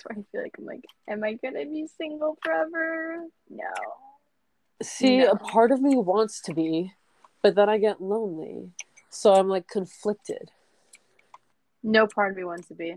[0.00, 3.24] That's why I feel like I'm like, am I gonna be single forever?
[3.48, 3.64] No.
[4.82, 5.32] See, no.
[5.32, 6.94] a part of me wants to be,
[7.42, 8.70] but then I get lonely.
[9.10, 10.50] So I'm like conflicted.
[11.82, 12.94] No part of me wants to be.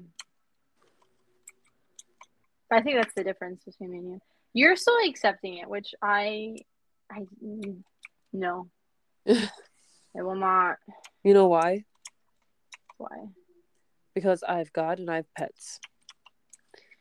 [2.72, 4.22] I think that's the difference between me and you.
[4.54, 6.58] You're still accepting it, which I,
[7.12, 7.26] I,
[8.32, 8.70] no,
[9.28, 10.78] I will not.
[11.24, 11.86] You know why?
[12.98, 13.30] Why?
[14.14, 15.80] Because I have God and I have pets.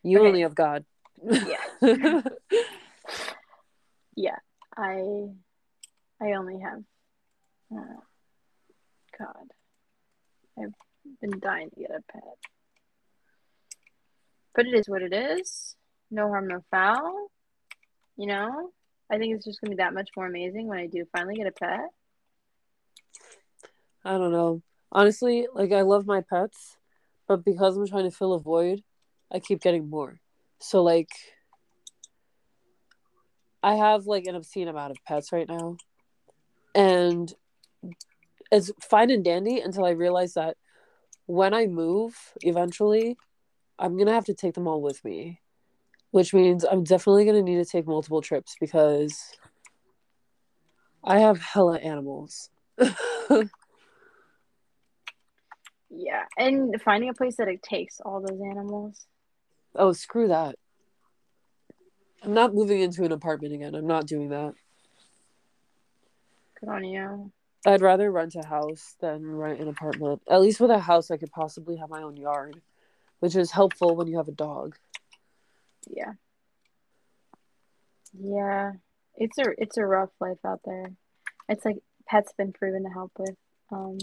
[0.03, 0.29] You okay.
[0.29, 0.85] only have God.
[1.23, 1.57] Yeah.
[4.17, 4.39] yeah.
[4.77, 5.29] I,
[6.21, 6.83] I only have.
[7.75, 8.01] Uh,
[9.25, 10.63] God.
[10.63, 10.73] I've
[11.21, 12.23] been dying to get a pet.
[14.55, 15.77] But it is what it is.
[16.11, 17.31] No harm, no foul.
[18.17, 18.71] You know?
[19.11, 21.37] I think it's just going to be that much more amazing when I do finally
[21.37, 21.89] get a pet.
[24.05, 24.63] I don't know.
[24.91, 26.77] Honestly, like I love my pets,
[27.29, 28.83] but because I'm trying to fill a void,
[29.31, 30.19] I keep getting more.
[30.61, 31.11] So like
[33.63, 35.77] I have like an obscene amount of pets right now.
[36.75, 37.33] And
[38.53, 40.57] it's fine and dandy until I realize that
[41.27, 43.17] when I move eventually,
[43.79, 45.41] I'm going to have to take them all with me,
[46.11, 49.19] which means I'm definitely going to need to take multiple trips because
[51.03, 52.51] I have hella animals.
[52.79, 53.47] yeah,
[56.37, 59.07] and finding a place that it takes all those animals.
[59.75, 60.57] Oh, screw that.
[62.23, 63.75] I'm not moving into an apartment again.
[63.75, 64.53] I'm not doing that.
[66.61, 67.33] Good on you.
[67.65, 70.23] I'd rather rent a house than rent an apartment.
[70.29, 72.61] At least with a house, I could possibly have my own yard,
[73.21, 74.77] which is helpful when you have a dog.
[75.89, 76.13] Yeah.
[78.13, 78.73] Yeah.
[79.17, 80.93] It's a it's a rough life out there.
[81.49, 83.37] It's like pets been proven to help with
[83.71, 83.99] um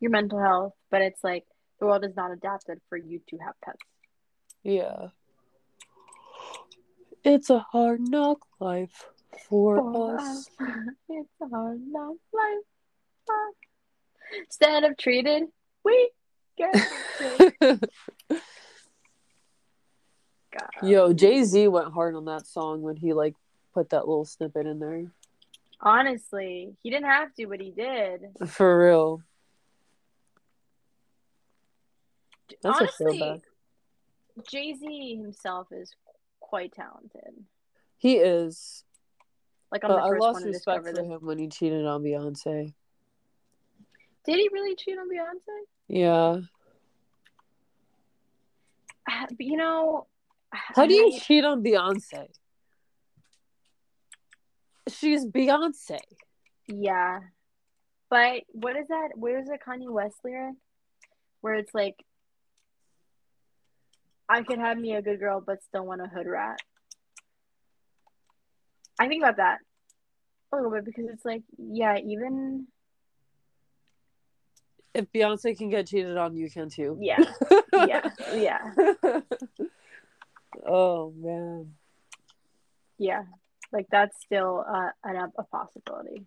[0.00, 1.44] your mental health, but it's like
[1.78, 3.78] the world is not adapted for you to have pets.
[4.64, 5.08] Yeah.
[7.24, 9.10] It's a hard knock life
[9.48, 10.20] for, for us.
[10.20, 10.50] us.
[11.08, 12.58] it's a hard life.
[14.40, 15.44] Instead of treated,
[15.84, 16.10] we
[16.56, 16.74] get
[20.82, 23.34] Yo, Jay Z went hard on that song when he like
[23.74, 25.04] put that little snippet in there.
[25.80, 28.22] Honestly, he didn't have to, but he did.
[28.48, 29.22] For real.
[32.62, 33.42] That's Honestly,
[34.50, 35.94] Jay Z himself is
[36.40, 37.44] quite talented.
[37.98, 38.84] He is.
[39.70, 42.02] Like I'm the first I lost one to respect for him when he cheated on
[42.02, 42.74] Beyonce.
[44.24, 45.64] Did he really cheat on Beyonce?
[45.88, 46.40] Yeah.
[49.10, 50.06] Uh, but you know,
[50.50, 52.28] how do you cheat on Beyonce?
[54.88, 55.98] She's Beyonce.
[56.66, 57.20] Yeah.
[58.10, 59.10] But what is that?
[59.14, 60.56] Where's the Kanye West lyric?
[61.40, 61.96] Where it's like,
[64.28, 66.58] I could have me a good girl, but still want a hood rat.
[68.98, 69.58] I think about that
[70.52, 72.66] a little bit because it's like, yeah, even
[74.94, 76.98] if Beyonce can get cheated on, you can too.
[77.00, 77.18] Yeah,
[77.72, 78.72] yeah, yeah.
[80.66, 81.74] oh man.
[82.98, 83.24] Yeah,
[83.72, 86.26] like that's still uh, an, a possibility.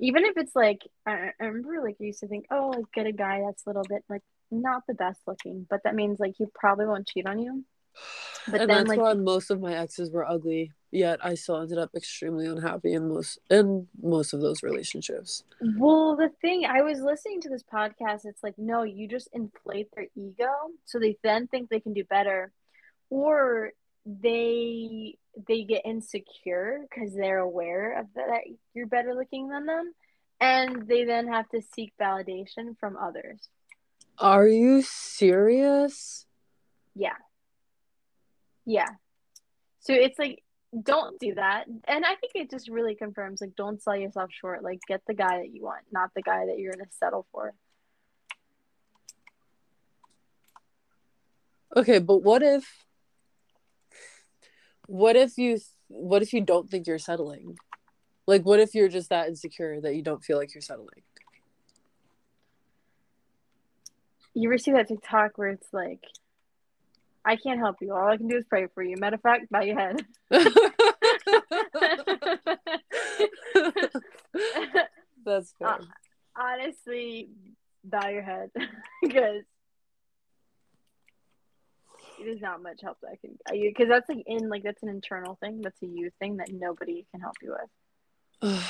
[0.00, 3.06] Even if it's like, I, I remember like you used to think, oh, like get
[3.06, 6.34] a guy that's a little bit like not the best looking, but that means like
[6.36, 7.64] he probably won't cheat on you.
[8.46, 10.70] But and then, that's like, why most of my exes were ugly.
[10.94, 15.42] Yet I still ended up extremely unhappy in most in most of those relationships.
[15.76, 19.88] Well, the thing I was listening to this podcast, it's like, no, you just inflate
[19.96, 20.52] their ego,
[20.84, 22.52] so they then think they can do better,
[23.10, 23.72] or
[24.06, 25.16] they
[25.48, 28.42] they get insecure because they're aware of that
[28.72, 29.92] you're better looking than them,
[30.40, 33.48] and they then have to seek validation from others.
[34.16, 36.24] Are you serious?
[36.94, 37.16] Yeah.
[38.64, 38.90] Yeah.
[39.80, 40.43] So it's like
[40.82, 41.66] don't do that.
[41.86, 44.62] And I think it just really confirms like don't sell yourself short.
[44.62, 47.26] Like get the guy that you want, not the guy that you're going to settle
[47.32, 47.54] for.
[51.76, 52.64] Okay, but what if
[54.86, 55.58] what if you
[55.88, 57.56] what if you don't think you're settling?
[58.26, 61.02] Like what if you're just that insecure that you don't feel like you're settling?
[64.34, 66.04] You ever see that TikTok where it's like
[67.24, 67.94] I can't help you.
[67.94, 68.96] All I can do is pray for you.
[68.98, 70.04] Matter of fact, bow your head.
[75.24, 75.68] That's fair.
[75.68, 75.78] Uh,
[76.36, 77.28] honestly,
[77.84, 78.50] bow your head
[79.02, 79.42] because
[82.22, 85.36] there's not much help that I can because that's like in like that's an internal
[85.42, 85.60] thing.
[85.62, 87.56] That's a you thing that nobody can help you
[88.42, 88.62] with.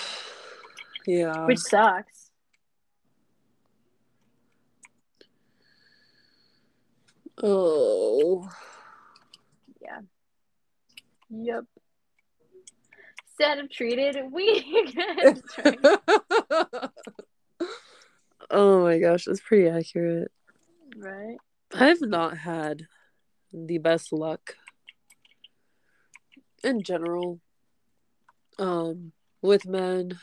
[1.07, 2.24] yeah, which sucks.
[7.43, 8.49] Oh.
[9.81, 10.01] Yeah.
[11.31, 11.65] Yep.
[13.27, 14.87] Instead of treated, we
[18.51, 20.31] Oh my gosh, that's pretty accurate.
[20.97, 21.37] Right.
[21.75, 22.87] I've not had
[23.53, 24.57] the best luck
[26.65, 27.41] in general
[28.59, 29.13] um
[29.43, 30.19] with men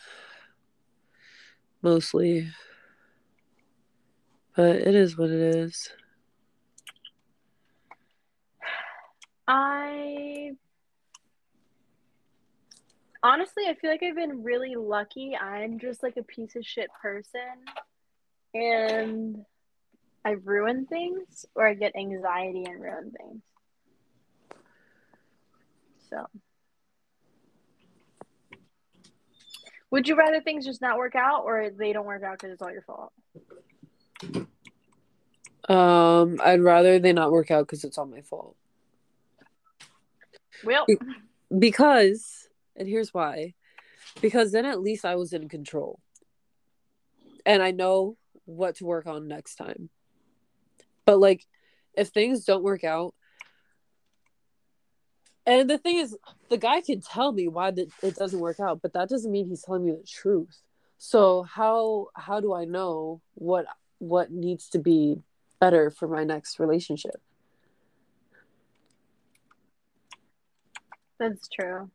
[1.81, 2.49] mostly
[4.55, 5.89] but it is what it is
[9.47, 10.51] I
[13.23, 15.35] honestly, I feel like I've been really lucky.
[15.35, 17.41] I'm just like a piece of shit person,
[18.53, 19.45] and
[20.23, 23.41] I ruin things or I get anxiety and ruin things.
[26.09, 26.27] So,
[29.91, 32.61] Would you rather things just not work out or they don't work out because it's
[32.61, 33.11] all your fault?
[35.67, 38.55] Um, I'd rather they not work out because it's all my fault.
[40.63, 40.85] Well,
[41.57, 43.53] Because, and here's why.
[44.21, 45.99] Because then at least I was in control.
[47.45, 49.89] And I know what to work on next time.
[51.05, 51.45] But like
[51.93, 53.13] if things don't work out
[55.45, 56.15] and the thing is
[56.49, 59.63] the guy can tell me why it doesn't work out, but that doesn't mean he's
[59.63, 60.61] telling me the truth.
[60.97, 63.65] So how how do I know what
[63.97, 65.21] what needs to be
[65.59, 67.21] better for my next relationship?
[71.21, 71.91] That's true.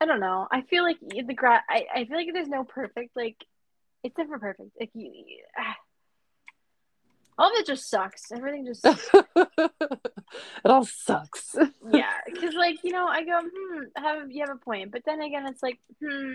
[0.00, 0.48] I don't know.
[0.50, 3.36] I feel like the gra- I, I feel like there's no perfect like
[4.02, 4.70] it's never perfect.
[4.80, 5.12] Like you,
[5.56, 5.76] ah.
[7.38, 8.32] all of it just sucks.
[8.32, 8.84] Everything just
[9.36, 9.70] it
[10.64, 11.54] all sucks.
[11.92, 12.10] yeah.
[12.26, 15.46] Because like you know, I go hmm, have you have a point, but then again,
[15.46, 16.32] it's like hmm,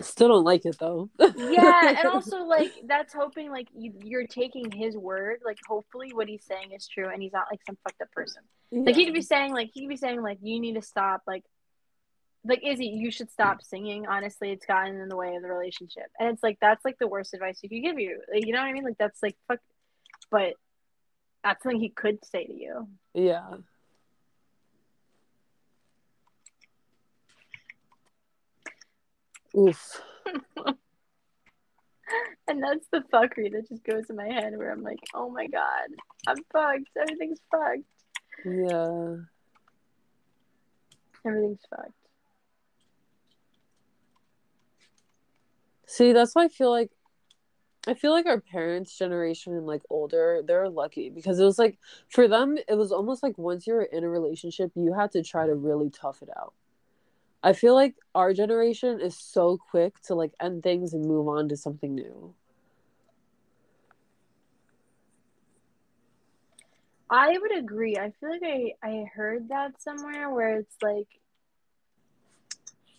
[0.00, 1.10] Still don't like it though.
[1.18, 5.40] yeah, and also like that's hoping like you, you're taking his word.
[5.44, 8.42] Like hopefully what he's saying is true, and he's not like some fucked up person.
[8.72, 11.22] Like he could be saying like he could be saying like you need to stop
[11.26, 11.44] like
[12.44, 14.06] like Izzy, you should stop singing.
[14.06, 16.06] Honestly, it's gotten in the way of the relationship.
[16.18, 18.20] And it's like that's like the worst advice he could give you.
[18.32, 18.84] Like, you know what I mean?
[18.84, 19.60] Like that's like fuck
[20.30, 20.54] but
[21.42, 22.88] that's something he could say to you.
[23.12, 23.50] yeah.
[29.56, 30.00] Oof.
[32.46, 35.46] And that's the fuckery that just goes in my head where I'm like, oh my
[35.46, 35.88] god,
[36.26, 36.90] I'm fucked.
[37.00, 37.82] Everything's fucked.
[38.44, 39.16] Yeah.
[41.26, 41.92] Everything's fucked.
[45.86, 46.90] See, that's why I feel like
[47.86, 51.78] I feel like our parents' generation and like older, they're lucky because it was like
[52.08, 55.22] for them, it was almost like once you were in a relationship, you had to
[55.22, 56.52] try to really tough it out.
[57.44, 61.50] I feel like our generation is so quick to like end things and move on
[61.50, 62.32] to something new.
[67.10, 67.98] I would agree.
[67.98, 71.06] I feel like I, I heard that somewhere where it's like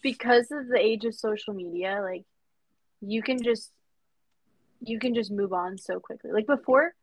[0.04, 2.24] because of the age of social media, like
[3.02, 3.72] you can just
[4.80, 6.32] you can just move on so quickly.
[6.32, 6.94] Like before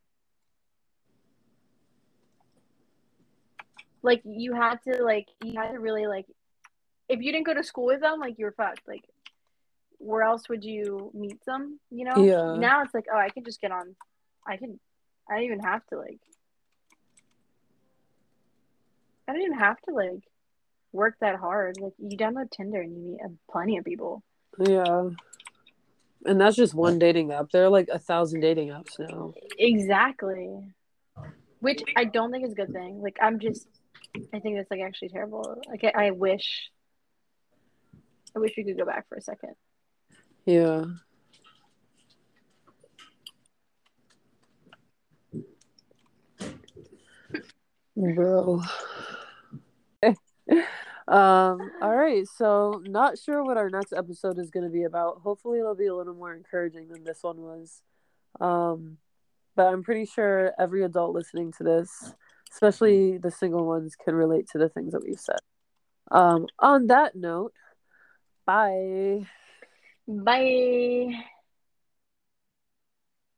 [4.01, 6.25] like you had to like you had to really like
[7.13, 8.81] if you didn't go to school with them, like you were fucked.
[8.87, 9.05] Like
[9.99, 12.17] where else would you meet them, you know?
[12.17, 12.55] Yeah.
[12.59, 13.95] Now it's like, oh I can just get on
[14.45, 14.79] I can
[15.29, 16.19] I don't even have to like
[19.27, 20.23] I don't even have to like
[20.91, 21.79] work that hard.
[21.79, 24.23] Like you download Tinder and you meet uh, plenty of people.
[24.59, 25.09] Yeah.
[26.25, 27.49] And that's just one dating app.
[27.51, 29.33] There are like a thousand dating apps now.
[29.57, 30.49] Exactly.
[31.59, 33.01] Which I don't think is a good thing.
[33.01, 33.67] Like I'm just
[34.33, 35.61] I think that's like actually terrible.
[35.69, 36.69] Like I, I wish
[38.35, 39.55] I wish we could go back for a second.
[40.45, 40.85] Yeah.
[47.95, 48.61] Bro.
[51.07, 55.19] um all right so not sure what our next episode is going to be about
[55.21, 57.81] hopefully it'll be a little more encouraging than this one was
[58.39, 58.97] um
[59.55, 62.13] but i'm pretty sure every adult listening to this
[62.51, 65.39] especially the single ones can relate to the things that we've said
[66.11, 67.53] um on that note
[68.45, 69.25] bye
[70.07, 71.23] Bye.